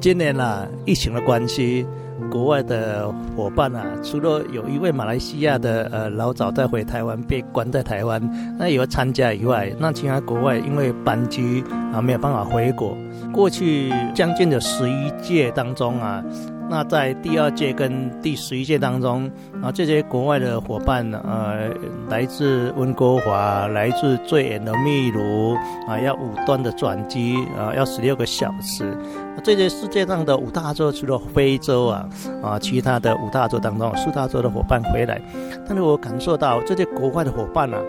[0.00, 1.86] 今年呢，疫情的关系。
[2.30, 8.22] 国外的伙伴啊，除了有一位马来西亚的呃老早在回台湾被关在台湾，
[8.58, 12.96] 那有参加以外，那其他国外因为班机啊没有办法回国。
[13.32, 16.24] 过去将近的十一届当中啊。
[16.70, 19.28] 那在第二届跟第十一届当中
[19.60, 21.68] 啊，这些国外的伙伴呃，
[22.08, 25.56] 来自温哥华，来自最远的秘鲁
[25.88, 28.96] 啊，要五段的转机啊，要十六个小时。
[29.42, 32.08] 这些世界上的五大洲，除了非洲啊
[32.40, 35.20] 啊，其他的五大洲当中，四大洲的伙伴回来，
[35.66, 37.82] 但是我感受到这些国外的伙伴啊，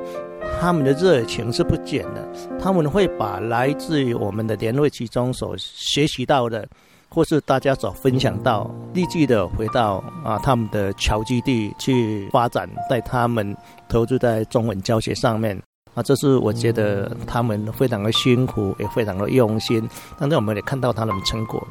[0.60, 2.28] 他们的热情是不减的，
[2.60, 6.68] 他们会把来自于我们的联会其中所学习到的。
[7.14, 13.56] 或是大家所分享到，立即的回到啊他们的侨基地去发展，带他们
[13.90, 15.62] 投注在中文教学上面
[15.94, 19.86] 啊，这是我觉得他们非常的辛苦，也非常的用心，
[20.18, 21.62] 但是我们也看到他们的成果。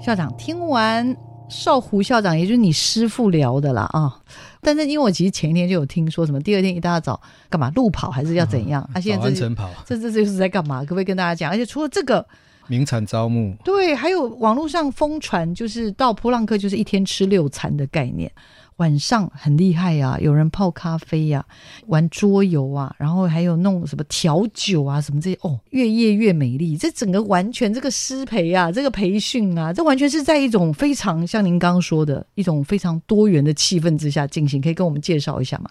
[0.00, 1.16] 校长听完。
[1.50, 4.16] 少胡校长，也就是你师傅聊的啦啊！
[4.64, 8.82] 但是因为我其实前一天就有听说什么，第二天一大早干嘛路跑还是要怎样？
[8.94, 10.80] 啊，现在这跑，这 这这是在干嘛？
[10.80, 11.50] 可不可以跟大家讲？
[11.50, 12.26] 而且除了这个，
[12.66, 18.30] 名产招募，对，还有网络上疯传，就是到普朗克就是一天吃六餐的概念。
[18.76, 21.44] 晚上很厉害呀，有人泡咖啡呀，
[21.86, 26.76] 玩桌游啊，然后还有弄什么调酒啊，什么这些哦，越夜越美丽。
[26.76, 34.60] 这整个完全这个师培啊，这个培训啊，这完全是在一种非常像您刚刚说的一种非常多元的气氛之下进行。
[34.60, 35.70] 可以跟我们介绍一下吗？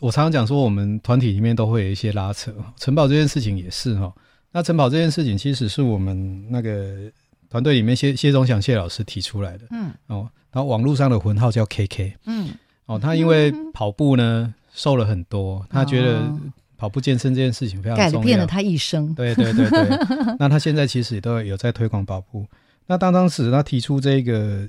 [0.00, 4.12] 我常常讲说，我们团体里面都会有一些拉扯，晨跑这件事情也是哈。
[4.52, 7.10] 那晨跑这件事情其实是我们那个
[7.56, 10.28] 团队里面谢谢总想谢老师提出来的，嗯哦。
[10.52, 12.50] 然后网络上的魂号叫 KK，嗯，
[12.84, 16.30] 哦，他因为跑步呢瘦了很多，他觉得
[16.76, 19.14] 跑步健身这件事情非常重要，改变了他一生。
[19.14, 19.98] 对对对对，
[20.38, 22.46] 那他现在其实也都有在推广跑步。
[22.86, 24.68] 那当当时他提出这个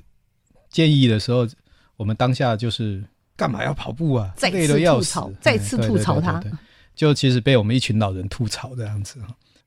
[0.70, 1.46] 建议的时候，
[1.98, 3.04] 我们当下就是
[3.36, 4.32] 干嘛要跑步啊？
[4.50, 6.42] 累的要死，再次吐槽他，
[6.94, 9.20] 就其实被我们一群老人吐槽这样子。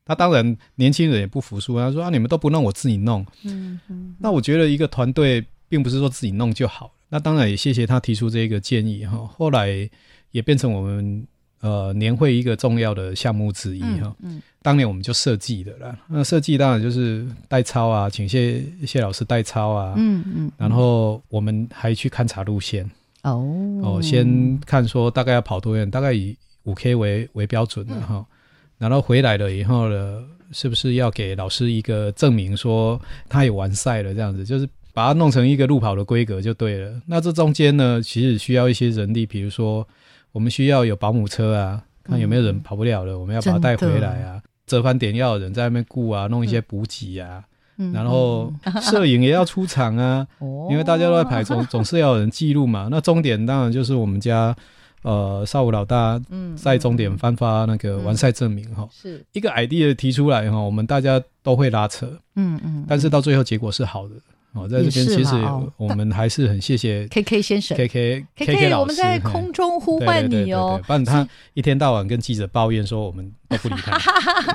[0.06, 3.26] 他当然年轻人也不服输，他说啊，你们都不弄，我自己弄。
[3.44, 5.46] 嗯嗯，那我觉得一个团队。
[5.72, 6.92] 并不是说自己弄就好了。
[7.08, 9.26] 那当然也谢谢他提出这个建议哈。
[9.38, 9.90] 后来
[10.32, 11.26] 也变成我们
[11.62, 14.14] 呃年会一个重要的项目之一哈。
[14.22, 14.42] 嗯。
[14.62, 15.98] 当年我们就设计的啦。
[16.10, 19.94] 那设计当然就是代操啊，请谢谢老师代操啊。
[19.96, 20.52] 嗯嗯。
[20.58, 22.84] 然后我们还去勘察路线。
[23.24, 23.80] 哦。
[23.82, 28.26] 哦，先看说大概要跑多远，大概以五 K 为为标准的哈。
[28.82, 30.22] 然后回来了以后呢，
[30.52, 34.44] 是不是要给老师一个证明，说他也完赛了这样子？
[34.44, 34.68] 就是。
[34.94, 36.92] 把它弄成一个路跑的规格就对了。
[37.06, 39.88] 那这中间呢，其实需要一些人力，比如说
[40.34, 44.42] 我们需要有保姆车啊，看有没有人跑不了了，我们要把它带回来啊。
[44.68, 47.42] 折返点要有人在那边顾啊，弄一些补给啊。
[47.94, 50.28] 然后摄影也要出场啊，
[50.70, 52.90] 因为大家都在排，总总是要有人记录嘛。
[52.92, 54.54] 那终点当然就是我们家
[55.04, 56.22] 呃少武老大
[56.56, 58.88] 在终点颁发那个完赛证明哈。
[58.92, 64.16] 是一个 idea 提出来哈，我们大家都会拉扯，嗯嗯，但是到最后结果是好的。
[64.54, 65.36] 哦，在这边其实
[65.78, 73.98] 我们还是很谢谢 K K 先生，K K K K 我们在空中呼唤你哦，不然他一天到晚跟记者抱怨说我们都不理他。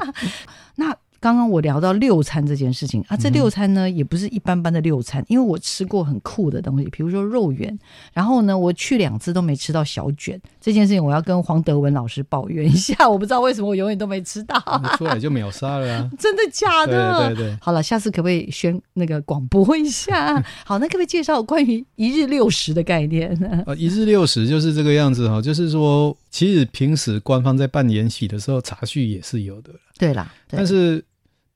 [0.76, 0.97] 那。
[1.20, 7.76] 刚刚我聊到六餐这件事情啊，这六餐呢也不是一般般的六餐，因为我吃过很酷的东西，比如说肉圆，
[8.12, 14.58] 然后呢我去两次都没吃到小卷，这件事情我要跟黄德文老师抱怨一下， 我不知道为什么我永远都没吃到，
[14.96, 16.10] 出来就秒杀了啊！
[16.18, 17.28] 真的假的？
[17.28, 17.58] 对对对。
[17.60, 20.42] 好了，下次可不可以宣那个广播一下？
[20.64, 23.62] 好，那可不可以介绍关于一日六食的概念呢？
[23.66, 31.05] 呃，一日六食就是这个样子哈，就是说其实平时官方在办延禧的时候茶叙也是有的，对啦，但是。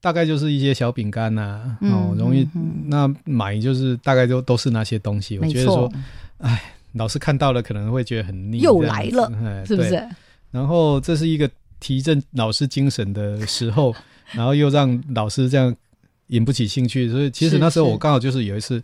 [0.03, 2.49] 大概就是一些小饼干呐，哦，容易
[2.87, 5.37] 那买就是大概都都是那些东西。
[5.37, 5.93] 我觉得说，
[6.39, 9.31] 哎，老师看到了可能会觉得很腻，又来了，
[9.63, 10.03] 是不是？
[10.49, 11.47] 然后这是一个
[11.79, 13.93] 提振老师精神的时候，
[14.31, 15.75] 然后又让老师这样
[16.29, 18.81] 引不起兴趣，所以其实那时候我刚好就是有一次。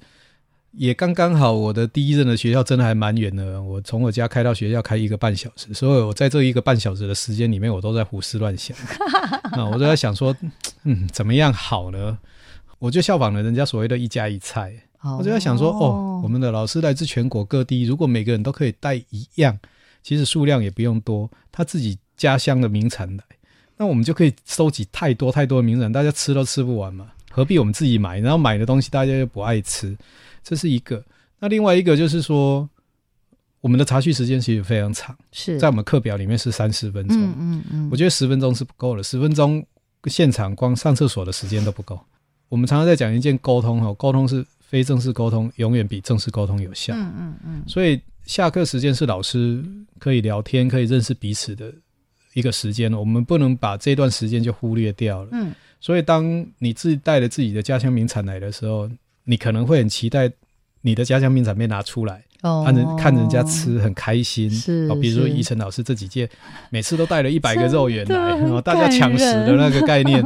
[0.77, 3.59] 也刚刚好，我的第一任的学校真的还蛮远的。
[3.61, 8.77] 我从我家开到学校开一个半小时，所以我在这一个半小时的时间里面，我都在胡思乱想。
[9.53, 10.35] 啊，我都在想说，
[10.83, 12.17] 嗯，怎么样好呢？
[12.77, 14.71] 我就效仿了人家所谓的一家一菜。
[15.17, 19.57] 我就在想说，哦，我们的老师来自全国各地，如果每个人都可以带一样，
[20.03, 23.23] 其实数量也不用多，他自己家乡的名产来，
[23.77, 28.19] 那我们就可以收集太多太多的名产，大家吃都吃不完嘛，何必我们自己买？
[28.19, 29.97] 然后买的东西大家又不爱吃。
[30.47, 31.03] 这是一个，
[31.39, 32.69] 那另外一个就是说，
[33.59, 39.61] 我们的茶叙时间其实非常长，是在我们课表里面是三十分钟，嗯嗯嗯，我觉得十分钟是不够的，十分钟
[40.05, 41.99] 现场光上厕所的时间都不够。
[42.47, 47.63] 我们常常在讲一件沟通哈，沟通是非正式沟通，永远比正式沟通有效，嗯嗯嗯。
[47.67, 49.61] 所以下课时间是老师
[49.99, 51.73] 可以聊天、可以认识彼此的
[52.35, 55.29] 一个时间，我们不能把这段时间就忽略掉了。
[55.33, 56.23] 嗯，所以当
[56.57, 58.89] 你自己带着自己的家乡名产来的时候。
[59.29, 60.31] 你可能会很期待
[60.81, 64.49] 你的家乡名产被拿出来，看人看人家吃很开心。
[64.49, 66.29] 是，哦，比如说宜晨老师这几届，
[66.69, 68.17] 每次都带了一百个肉圆来，
[68.47, 70.23] 哦，大家抢食的那个概念。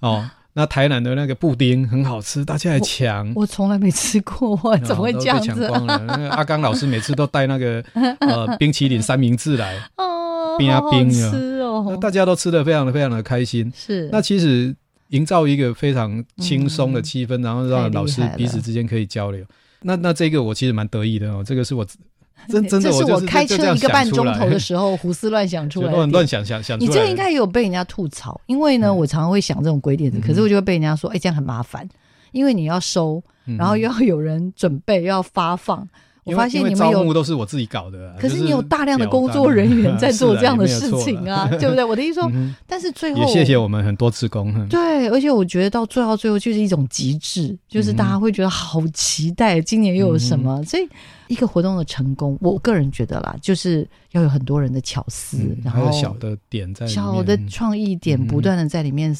[0.00, 3.32] 哦，那台南的那个布丁很好吃，大家来抢。
[3.34, 5.48] 我从来没吃过，我怎么会这样子？
[5.48, 6.28] 抢光了。
[6.30, 7.82] 阿刚老师每次都带那个
[8.20, 13.72] 呃冰淇淋三明治来，哦冰啊冰啊，吃哦，大家都吃的非常的非常的开心。
[13.74, 14.76] 是，那其实。
[15.14, 19.44] 营造一个非常轻松的气氛，然后让老师彼此之间可以交流。
[19.82, 21.86] 那那这个我其实蛮得意的哦，这个是我
[22.48, 26.78] 真真的是我开车一个半钟头的时候 胡思乱想出来，乱乱想想想。
[26.78, 31.88] 你这应该也有被人家吐槽，因为呢，我常常会想这种鬼点子，可是我就会被人家说，哎，这样很麻烦，
[32.32, 33.22] 因为你要收，
[33.58, 35.88] 然后又要有人准备，又要发放。
[36.24, 41.84] 我发现你们有都是我自己搞的，可是你有大量的工作人员在做这样的事情啊，对不对？
[41.84, 42.32] 我的意思说，
[42.66, 44.66] 但是最后也谢谢我们很多职工。
[44.68, 50.62] 对，而且我觉得到最后最后就是一种极致，就是大家会觉得好期待今年又有什么。
[50.64, 50.88] 所以
[51.28, 59.14] 一个活动的成功，我个人觉得啦，就是要有很多人的巧思，然后小的点在小的创意点不断的在里面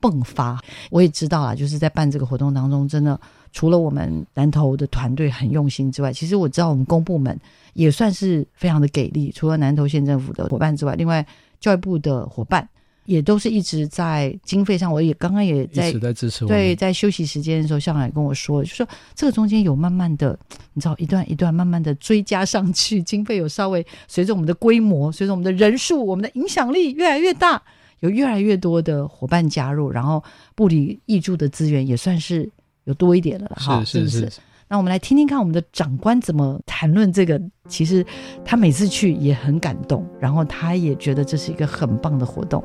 [0.00, 0.58] 迸发。
[0.90, 3.20] 我也知道啦，就是在办这个活动当中，真的。
[3.52, 7.38] 除了我们南投的团队很用心之外，其实我知道我们公部门
[7.74, 9.32] 也算是非常的给力。
[9.34, 11.26] 除了南投县政府的伙伴之外，另外
[11.60, 12.68] 教育部的伙伴
[13.04, 16.44] 也都是一直在经费上，我也刚刚也在在支持。
[16.46, 20.38] 对，在休息时间的时候，校长也跟我说，就说这个中间有慢慢的，
[20.74, 27.62] 你知道，一段一段慢慢的追加上去，经费有稍微随着我们的规模，随着我们的人数，我们的影响力越来越大，
[28.00, 30.22] 有越来越多的伙伴加入，然后
[30.54, 32.50] 部里挹注的资源也算是。
[32.88, 34.28] 有多一点了哈，是不是？
[34.66, 37.40] 那我们来听听看我们的长官怎么谈论这个。
[37.68, 38.04] 其实
[38.46, 42.64] 他每次去也很感动，然后他也觉得这是一个很棒的活动。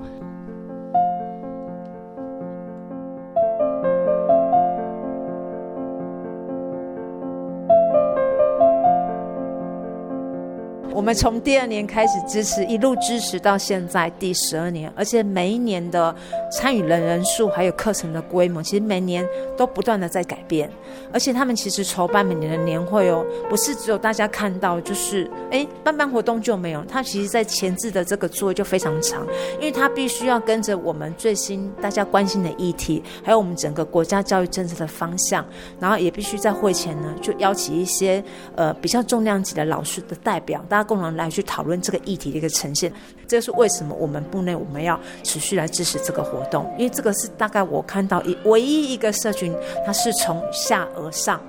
[11.03, 16.15] 我们从第二年开始支持，一路支持到现在第十二年，而且每一年的
[16.49, 19.27] 参与人人数还有课程的规模，其实每年
[19.57, 20.71] 都不断的在改变。
[21.11, 26.81] 而且他们其实筹办每年的年会哦，不是只有大家看到，就是哎办办活动就没有。
[26.85, 29.27] 他其实在前置的这个作业就非常长，
[29.59, 35.45] 因为他必须要跟着我们最新大家关心的议题，还有我们整个国家教育政策的方向，
[35.81, 38.23] 然后也必须在会前呢就邀请一些
[38.55, 40.92] 呃比较重量级的老师的代表，大家。
[40.93, 42.93] 共同来去讨论这个议题的一个呈现，
[43.27, 49.51] 这是为什么我们部内我们要持续来支持这个活动，因为这个是大概我看到一唯一一个社群，
[49.85, 51.41] 它是从下而上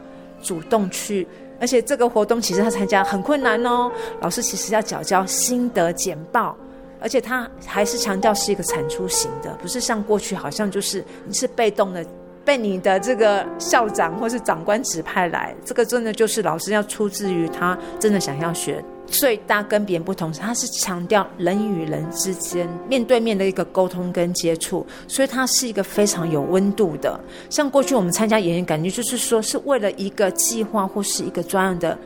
[0.43, 1.29] 主动去，
[1.61, 3.93] 而且这个活动其实他参加很困难哦，
[4.23, 6.57] 老师其实要缴交心得简报，
[7.01, 12.03] 而且他还是强调是一个产出型的，不是像过去好像就是你是被动的。
[12.47, 18.85] 被你的这个校长或是长官指派来，这个真的就是老师要出自于他真的想要学。
[19.07, 27.19] 最大跟别人不同是，他是强调人与人之间面对面的一个沟通跟接触，所以它是一个非常有温度的。
[27.49, 31.97] 像过去我们参加演员，感觉就是说是为了一个计划或是一个专案的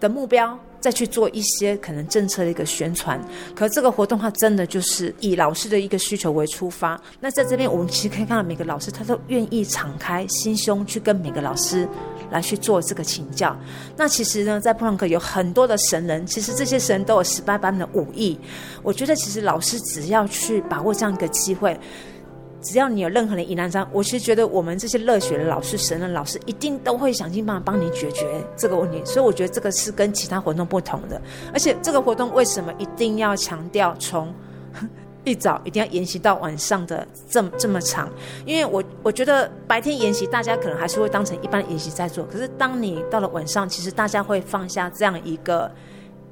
[0.00, 0.58] 的目标。
[0.82, 3.18] 再去做一些可能政策的一个宣传，
[3.54, 7.00] 可这个活动它真的就是以老师的一个需求为出发。
[7.20, 11.88] 那在这边，我们其实可以看到每个老师他都愿意敞开心胸去跟每个老师
[12.32, 13.56] 来去做这个请教。
[13.96, 18.36] 那其实呢，在普朗克有很多的神人，其实这些神都有十八般的武艺。
[18.82, 21.78] 我觉得其实老师只要去把握这样一个机会。
[22.62, 28.24] 只要你有任何的疑难障，我其实觉得我们这些热血的老师、神的老师，一定都会想尽办法帮你解决
[28.56, 29.02] 这个问题。
[29.04, 31.20] 所以我觉得这个是跟其他活动不同的。
[31.52, 34.32] 而且这个活动为什么一定要强调从
[35.24, 38.08] 一早一定要研习到晚上的这么这么长？
[38.46, 45.70] 因为我我觉得白天研习大家可能还是会当成一般的研习在做，可是当你到了晚上，其实大家会放下这样一个。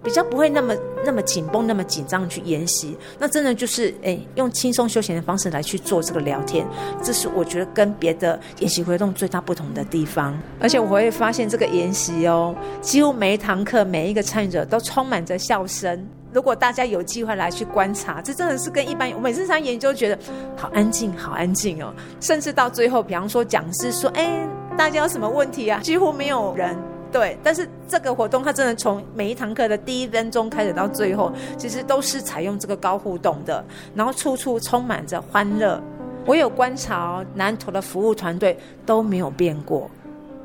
[0.03, 0.75] 比较不会那么
[1.05, 6.67] 那么紧绷、那么紧张去研习，那真的就是诶，用轻松休闲的方式来去做这个聊天，
[7.03, 10.39] 这是我觉得跟别的研习活动最大不同的地方。
[10.59, 16.07] 而且我会发现这个研习哦，几乎每一堂课每一个参与者都充满着笑声。
[16.33, 20.19] 如果大家有机会来去观察，这真的是跟一般我每次上研究觉得
[20.57, 21.93] 好安静、好安静哦。
[22.21, 24.49] 甚至到最后，比方说讲师说：“哎，
[24.79, 26.77] 大家有什么问题啊？”几乎没有人。
[27.13, 35.83] 对，但是这个活动它真的从每一堂课的第一分钟开始到最后，其实都是采用这个高互动的，然后处处充满着欢乐。
[36.27, 38.57] 我有观察哦南投的服务团队
[38.87, 39.91] 都没有变过，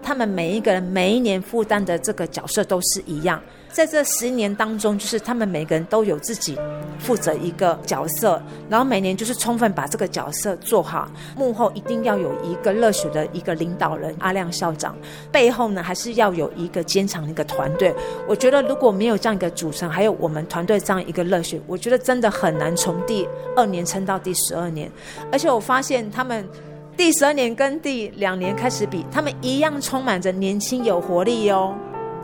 [0.01, 3.39] 他们每一个人每一年负担的这个角色都是一样。
[3.76, 6.57] 在这十年当中，就是他们每个人都有自己
[6.97, 11.11] 负责一个角色，然后每年就是充分把这个角色做好。
[11.36, 14.95] 幕后一定要有一个热血的一个领导人阿亮校长，
[15.30, 17.93] 背后呢还是要有一个坚强的一个团队。
[18.30, 24.89] 我觉得如果没有这样一个组成，还有我们团队这样一个热血，我觉得真的很难从第二年撑到第十二年。
[25.34, 26.47] 而且我发现他们
[26.95, 31.76] 第十二年跟第两年开始比，他们一样充满着年轻有活力哦。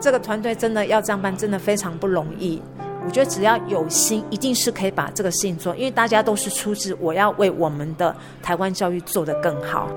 [0.02, 2.60] 这个团队真的要这样办，真的非常不容易。
[3.06, 9.88] 我觉得只要有心，一定是可以把这个事情做，因为大家都是出自我要为我们的台湾教育做得更好。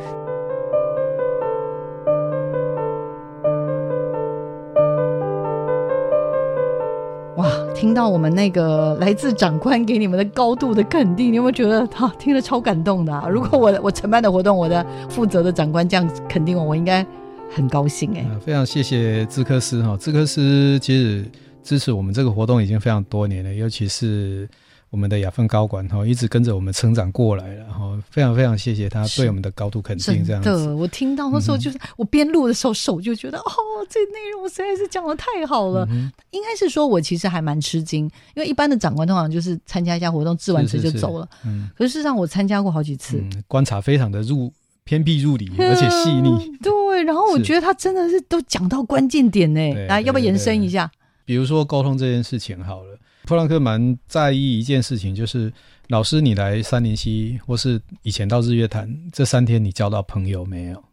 [7.38, 13.28] 哇，听到我们那个来自长官给你们的高度的肯定，你有没有觉得他听了超感动的？
[13.28, 17.04] 如果我我承办的活动，我的负责的长官这样肯定我，我应该。
[17.50, 21.26] 很高兴哎，非常谢谢资科斯哈，资科斯其实
[21.64, 24.48] 支持我们这个活动已经非常多年了，尤其是
[24.90, 30.26] 我们的雅芬高管哈，一直跟着我们成长过来了哈，非常非常谢谢他对我们的高度肯定。
[30.26, 33.44] 这样的，我听到那时候就是我边录的时候手就觉得哦，
[33.90, 35.88] 这内容实在是讲的太好了。
[36.32, 38.04] 应该是说我其实还蛮吃惊，
[38.36, 41.30] 因为一般的长官通常就是参加一下活动，治完词就走了。
[41.46, 44.52] 嗯，可是事实上我参加过好几次，观察非常的入。
[44.88, 46.56] 偏僻入里，而且细腻。
[46.62, 46.72] 对，
[47.04, 49.74] 然后我觉得他真的是都讲到关键点呢。
[49.88, 50.90] 来，要不要延伸一下？
[51.26, 55.52] 比如说沟通这件事情好了，普朗克蛮在意一件事情，就是
[55.88, 60.84] 老师你来三零七，或是以前到日月潭这三天，你交到朋友没有？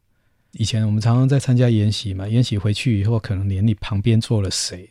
[0.53, 4.89] 以前我们常常在参加研习嘛，研习回去以后，可能连你旁边坐了谁，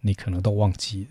[0.00, 1.10] 你可能都忘记了。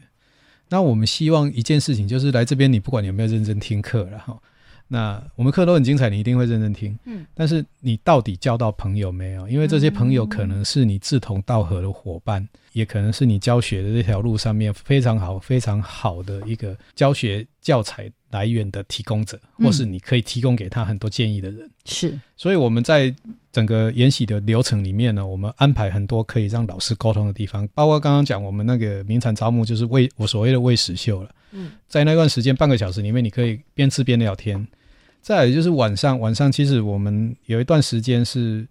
[0.70, 4.42] 那我们希望一件事情，就是来这边，你不管有没有认真听课，然后。
[4.88, 6.98] 那我们课都很精彩，你一定会认真听。
[7.06, 9.48] 嗯，但是你到底交到朋友没有？
[9.50, 21.70] 因为这些朋友可能是你志同道合的伙伴，也可能是你教学的这条路上面非常好、非常好的一个教学教材来源的提供者，或是你可以提供给他很多建议的人。
[21.86, 23.14] 是，所以我们在
[23.56, 31.30] 整个研习的流程里面呢，我们安排很多可以让老师沟通的地方，包括刚刚讲我们那个名产招募，就是为我所谓的喂食秀了。
[31.52, 34.68] 嗯，在那段时间半个小时里面，你可以边吃边聊天。
[35.22, 38.68] 再就是晚上，晚上其实我们有一段时间是，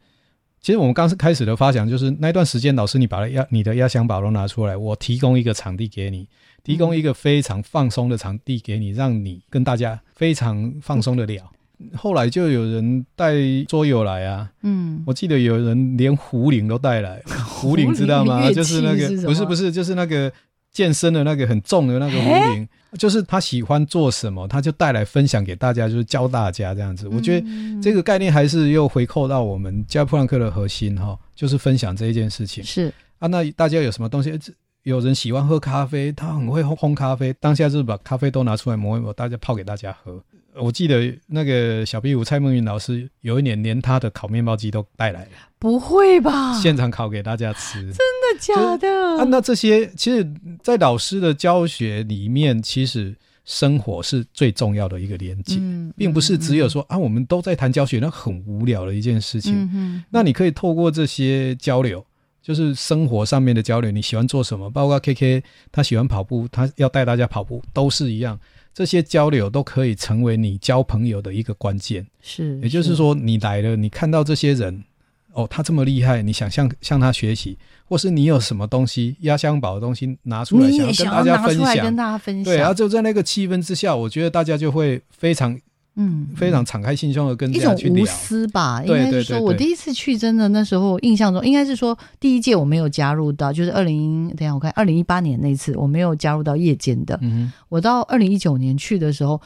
[0.60, 6.28] 其实我们刚是开始的发想，就是那段时间，老师你把压你的压箱宝都拿出来，我提供一个场地给你，
[6.62, 11.50] 提供一个非常放松的场地给你，让你跟大家非常放松的聊。
[11.96, 13.34] 后来就有人带
[13.68, 18.50] 桌游来啊，嗯，我记得有人连壶铃都带来， 壶铃知道吗？
[18.52, 20.32] 就是那个不是不是就是那个。
[20.74, 22.68] 健身的那个很重的那个壶铃，
[22.98, 27.06] 就是他喜欢做什么，他就带来分享给大家，就是教大家这样子。
[27.06, 27.46] 我觉得
[27.80, 32.64] 这个概念还是又回扣到我们教普朗克的核心哈，就是分享这一件事情。
[32.64, 34.36] 是啊，那大家有什么东西？
[34.82, 40.20] 有人喜欢喝咖啡，他很会烘烘咖啡，当下就是把咖啡都拿出来磨一磨，大家泡给大家喝。
[40.60, 46.58] 我记得那个小壁虎蔡梦云老师有一年连他的烤面包机都带来了，不会吧？
[46.60, 48.88] 现场烤给大家吃，真的假的？
[49.18, 50.26] 啊，那这些其实，
[50.62, 55.60] 在老师的教学里面，其实生活是最重要的一个连接，
[55.96, 60.04] 并不是只有说啊，我们都在谈教学，那很无聊的一件事情。
[60.10, 62.04] 那你可以透过这些交流。
[62.44, 64.68] 就是生活上面的交流，你喜欢做什么？
[64.68, 65.42] 包括 K K，
[65.72, 68.38] 他喜欢跑步，他要带大家跑步，都是一样。
[68.74, 72.06] 这些交流都可以成为你交朋友的一个关键。
[72.20, 74.84] 是，也就是说，你来了，你看到这些人，
[75.32, 82.44] 哦，他这么厉害，你想向向他学习，或是你有什么东西压箱宝的东西拿出来，想跟大家分享，跟大家分享。
[82.44, 85.58] 对，然后就在那个气氛之下，我觉得大家就会非常。
[85.96, 97.20] 嗯，非常敞开心胸的跟一种无私吧，应该是说，我第一次去，真的那时候印象中，应该是说第一届我没有加入到，就是二零，等下我看二零一八年那次我没有加入到夜间的，
[97.68, 99.40] 我到二零一九年去的时候，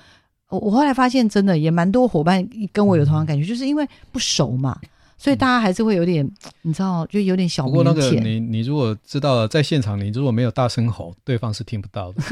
[0.48, 4.78] 我我后来发现真的也蛮多伙伴跟我有同样感觉，就是因为不熟嘛。
[5.18, 6.24] 所以大家还是会有点，
[6.62, 7.64] 你知道，就有点小。
[7.64, 12.22] 不过那个你你如果知道了，在现场你如果没有大声吼，对方是听不到的。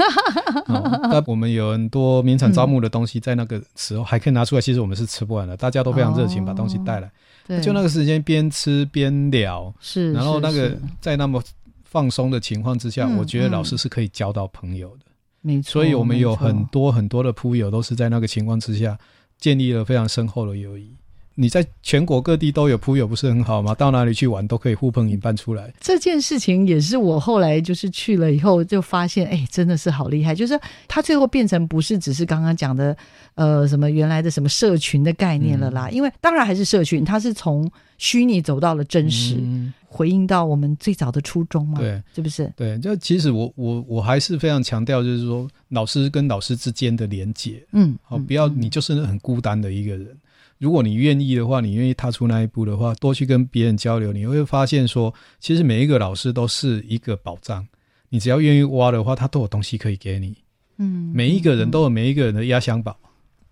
[1.11, 5.57] 那我们有很多名产招募的东西，在那个时候还可以拿出来，其实我们是吃不完的。
[5.57, 7.11] 大家都非常热情，把东西带来。
[7.47, 7.61] 对。
[7.61, 10.13] 就那个时间边吃边聊，是。
[10.13, 11.43] 然后那个在那么
[11.83, 15.07] 放松的情况之下，我觉得老师是可以交到朋友的。
[15.43, 15.73] 没错。
[15.73, 18.97] 所以我们有很多很多的铺友，都是在那个情况之下
[19.41, 20.95] 建立了非常深厚的友谊。
[21.39, 23.75] 你在全国各地都有铺友，不是很好吗？
[23.75, 25.71] 到哪里去玩都可以呼朋引伴出来。
[25.79, 30.35] 这件事情也是我后来就是去了以后就发现，哎，真的是好厉害。
[30.35, 30.59] 就是
[30.89, 32.97] 它最后变成不是只是刚刚讲的，
[33.35, 35.91] 呃，什么原来的什么社群的概念了啦。
[35.91, 41.79] 因为当然还是社群，它是从虚拟走到了真实，嗯回应到我们最早的初衷嘛。
[41.79, 42.51] 对，是不是？
[42.57, 47.63] 对，就其实我我我还是非常强调，就是说老师跟老师之间的连接。
[47.73, 50.17] 嗯，好，不要你就是很孤单的一个人。
[50.59, 57.67] 如果你愿意的话，你愿意踏出那一步的话，多去跟别人交流，你会发现说，其实每一个老师都是一个宝藏。
[58.09, 60.37] 你只要愿意挖的话，他都有东西可以给你。
[60.79, 62.97] 嗯，每一个人都有每一个人的压箱宝，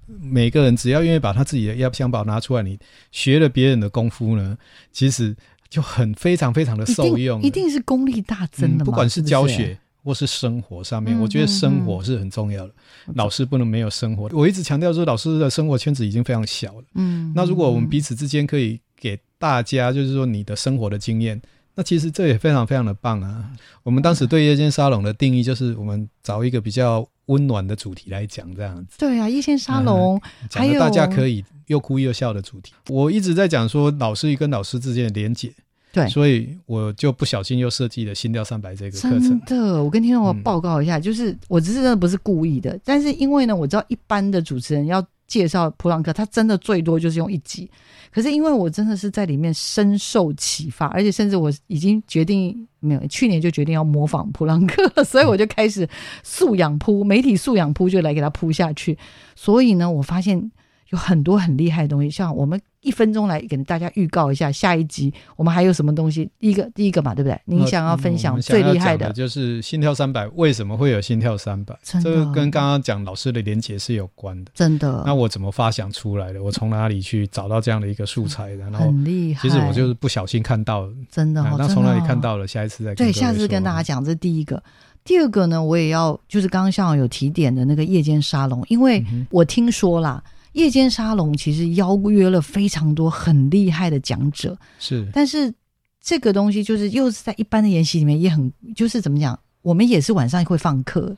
[0.07, 2.78] 每个人只要愿意把他自己的压箱宝拿出来，你
[3.12, 4.57] 学了别人的功夫呢，
[4.92, 5.36] 其实
[5.68, 8.84] 就很非常非常的受用，一定是功力大增的。
[8.84, 9.78] 不管是教学。
[10.05, 12.74] 或是生活上面，我觉得生活是很重要的。
[13.14, 14.28] 老师不能没有生活。
[14.32, 16.84] 我一直强调说，老师的生活圈子已经非常小了。
[16.94, 21.40] 嗯，那如果我们彼此之间可以给大家，就是说你的生活的经验，
[21.74, 23.50] 那其实这也非常非常的棒啊。
[23.82, 28.98] 我们当时对夜间沙龙的定义，就是我们找一个比较温暖的主题来讲，这样子。
[28.98, 32.74] 对啊，夜间沙龙，讲大家可以又哭又笑的主题。
[32.90, 35.50] 我一直在讲说，老师跟老师之间的连结。
[35.95, 39.22] 对，所以我就不小心又设计了心跳三百这个课程。
[39.22, 47.70] 真的，我跟听众报告一下，就是我这是真的不是故意的，但是因为呢，我知道一般的主持人要介绍普朗克，他真的最多就是用一集。
[48.11, 55.88] 可是因为我真的是在里面深受启发，而且甚至我已经决定没有去年就决定要模仿普朗克，所以我就开始
[56.24, 58.99] 素养铺媒体素养铺就来给他铺下去。
[59.36, 60.51] 所以呢，我发现
[60.90, 62.61] 有很多很厉害的东西，像我们。
[62.85, 66.30] 一分钟来给大家预告一下下一集，我们还有什么东西？
[66.39, 67.41] 第一个，第一个嘛，对不对？
[67.47, 70.28] 你想要分享最厉害的，就是心跳三百。
[70.35, 71.74] 为什么会有心跳三百？
[71.82, 74.53] 这个跟刚刚讲老师的连结是有关的。
[74.55, 75.03] 真的。
[75.07, 76.43] 那我怎么发想出来的？
[76.43, 78.70] 我从哪里去找到这样的一个素材的？
[78.72, 79.41] 很厉害。
[79.41, 81.43] 其实我就是不小心看到，真的。
[81.57, 82.47] 那从哪里看到了？
[82.47, 84.05] 下一次再对，下次跟大家讲。
[84.05, 84.62] 这是第一个。
[85.05, 90.22] 第二个呢，我也要就是刚刚像有提点的那个夜间沙龙，因为我听说啦。
[90.55, 95.52] 夜间沙龙其实邀约了非常多很厉害的讲者，是，但是
[96.00, 101.14] 这个东西就是又是在一般的研习里面也很，就是怎么讲，我们也是晚上会放课，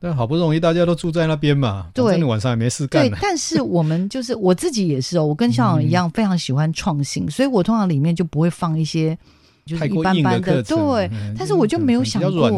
[0.00, 3.08] 但好不容易大家都住在那边嘛，对，晚上也没事干。
[3.08, 9.18] 对，但是我们就是我自己也是哦，我跟校长一样非常喜欢创新，所以我通常里面就不会放一些。
[9.66, 12.48] 就是一般般的，对，但是我就没有想过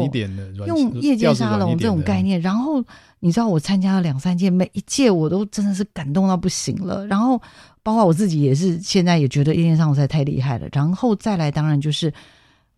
[0.67, 2.39] 用夜间沙龙这种概念。
[2.39, 2.85] 然后
[3.21, 7.05] 你知道，我参加了两三届，每一届我都真的是感动到不行了。
[7.07, 7.41] 然后
[7.83, 10.67] 包括我自己也是，现在也觉得夜间沙龙实在太厉害了。
[10.71, 12.13] 然后再来，当然就是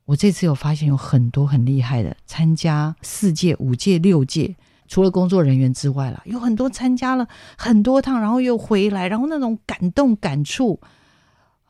[0.06, 4.56] 我这次有发现有很多很厉害的，参加四届、五届、六届，
[4.88, 7.28] 除了工作人员之外了，有很多参加了
[7.58, 10.80] 很多趟，然后又回来，然后那种感动感触。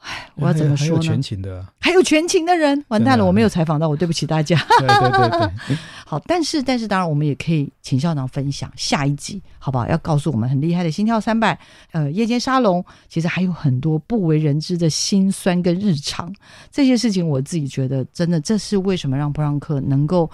[0.02, 0.90] 唉，我要怎么说呢？
[0.90, 4.58] 还有全勤的，还有全勤的人，完蛋了，我没有采访到，我对不起大家。
[4.80, 9.88] 对 对对， 好，但是但是，当然我们也可以请校长分享下一集，好不好？
[9.88, 11.58] 要告诉我们很厉害的心跳三百，
[11.92, 16.34] 呃，夜间沙龙，其实还有很多不为人知的辛酸跟日常，
[16.72, 20.28] 这些事情我自己觉得真的，这是为什么让布朗克能够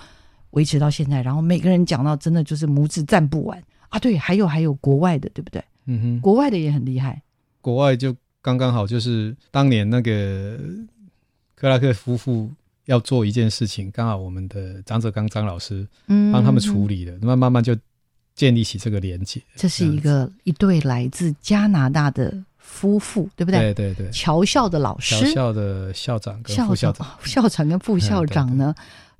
[0.51, 3.99] 维持到现在，然后每个人讲到真的就是拇指赞不完啊。
[3.99, 5.61] 对，还有还有国外的，对不对？
[5.87, 7.21] 嗯哼，国外的也很厉害。
[7.61, 8.15] 国外就
[8.47, 10.57] 刚刚好，就是当年那个
[11.53, 12.49] 克拉克夫妇
[12.85, 17.75] 要做一件事情，刚好我们的张泽刚张老师嗯，帮他们处理了，那么慢慢就
[18.35, 19.41] 建立起这个连接。
[19.57, 23.73] 这是一个一对来自加拿大的夫妇，对不对？
[23.73, 28.73] 对对对，侨校的老师，侨校的校长跟副校长，校长跟副校长呢，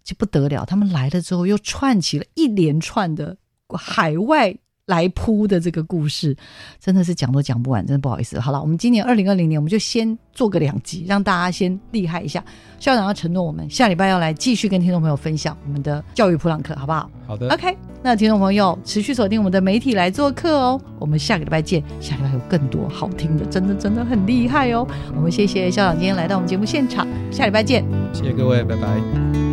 [0.06, 0.64] 就不得了。
[0.64, 3.36] 他们来了之后，又串起了一连串的
[3.78, 4.56] 海外
[4.88, 6.36] 来铺的这个故事，
[6.80, 8.40] 真的是讲都讲不完，真的不好意思。
[8.40, 12.44] 好了，我们今年二零二零年，我们就先做个两集，让大家先厉害一下。
[12.80, 17.10] 校长要承诺我们下礼拜要来继续跟听众朋友分享我们的教育普朗克，好不好？
[17.28, 24.88] 好的，OK，那听众朋友持续锁定我们的媒体来做客哦，我们下个礼拜见，下礼拜有更多好听的，真的真的很厉害哦。
[25.14, 27.84] 我们谢谢校长今天来到我们节目现场，下礼拜见。
[28.14, 29.47] 谢谢各位，拜拜。